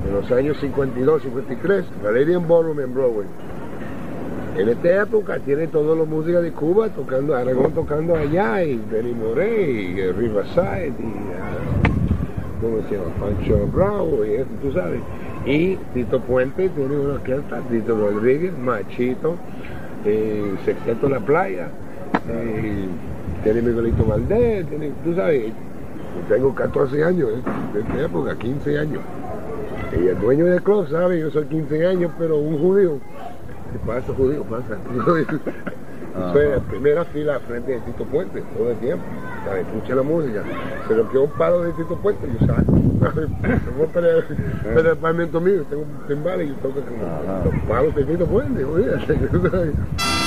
en 0.07 0.15
los 0.15 0.31
años 0.33 0.57
52, 0.61 1.23
53, 1.23 1.85
Valerian 2.03 2.47
Ballroom 2.47 2.81
en 2.81 2.95
Broadway. 2.95 3.27
En 4.57 4.69
esta 4.69 5.03
época 5.03 5.39
tiene 5.39 5.69
toda 5.69 5.95
la 5.95 6.05
música 6.05 6.41
de 6.41 6.51
Cuba 6.53 6.89
tocando, 6.89 7.35
Aragón 7.35 7.73
tocando 7.73 8.17
allá, 8.17 8.63
y 8.65 8.81
Benny 8.91 9.13
Moré, 9.13 9.71
y 9.71 10.13
Riverside, 10.13 10.89
y 10.89 11.03
uh, 11.03 12.61
¿cómo 12.61 12.83
se 12.89 12.97
llama? 12.97 13.11
Pancho 13.21 13.67
Bravo, 13.73 14.25
y 14.25 14.35
eso, 14.35 14.49
tú 14.61 14.73
sabes. 14.73 15.01
Y 15.47 15.77
Tito 15.95 16.21
Puente 16.21 16.69
tiene 16.69 16.97
una 16.97 17.15
orquesta, 17.15 17.61
Tito 17.71 17.97
Rodríguez, 17.97 18.53
Machito, 18.59 19.37
eh, 20.05 20.55
Sexteto 20.65 21.09
La 21.09 21.21
Playa, 21.21 21.69
tiene 23.43 23.63
Miguelito 23.63 24.05
Valdés, 24.05 24.67
tú 25.05 25.15
sabes, 25.15 25.53
tengo 26.29 26.55
14 26.55 27.05
años, 27.05 27.31
¿eh? 27.31 27.43
de 27.73 27.81
esta 27.81 28.03
época, 28.03 28.37
15 28.37 28.79
años. 28.79 29.01
Y 29.93 30.07
el 30.09 30.21
dueño 30.21 30.47
del 30.47 30.63
club 30.63 30.89
sabe, 30.89 31.21
yo 31.21 31.31
soy 31.31 31.47
15 31.47 31.87
años, 31.87 32.13
pero 32.19 32.39
un 32.39 32.59
judío. 32.59 32.99
¿Qué 33.73 33.79
pasa, 33.87 34.13
judío? 34.15 34.45
Pasa. 34.45 34.79
Soy 36.33 36.45
en 36.45 36.63
primera 36.65 37.05
fila 37.05 37.39
frente 37.41 37.71
de 37.73 37.81
Tito 37.81 38.05
Puente 38.05 38.43
todo 38.57 38.71
el 38.71 38.77
tiempo. 38.79 39.05
¿sabes? 39.45 39.67
Escucha 39.67 39.95
la 39.95 40.03
música. 40.03 40.43
Pero 40.89 41.09
que 41.11 41.19
un 41.19 41.31
palo 41.31 41.63
de 41.63 41.73
Tito 41.73 41.97
Puente, 41.97 42.27
yo 42.41 42.47
salgo. 42.47 42.73
Voy 43.79 43.87
para 43.93 44.11
el, 44.11 44.25
para 44.25 44.81
el 44.81 44.87
apartamento 44.87 45.41
mío, 45.41 45.65
tengo 45.71 45.83
un 45.83 46.07
timbal 46.09 46.43
y 46.43 46.49
yo 46.49 46.55
toco 46.55 46.81
con 46.81 47.53
los 47.53 47.63
palos 47.69 47.95
de 47.95 48.05
Tito 48.05 48.27
Puente. 48.27 48.65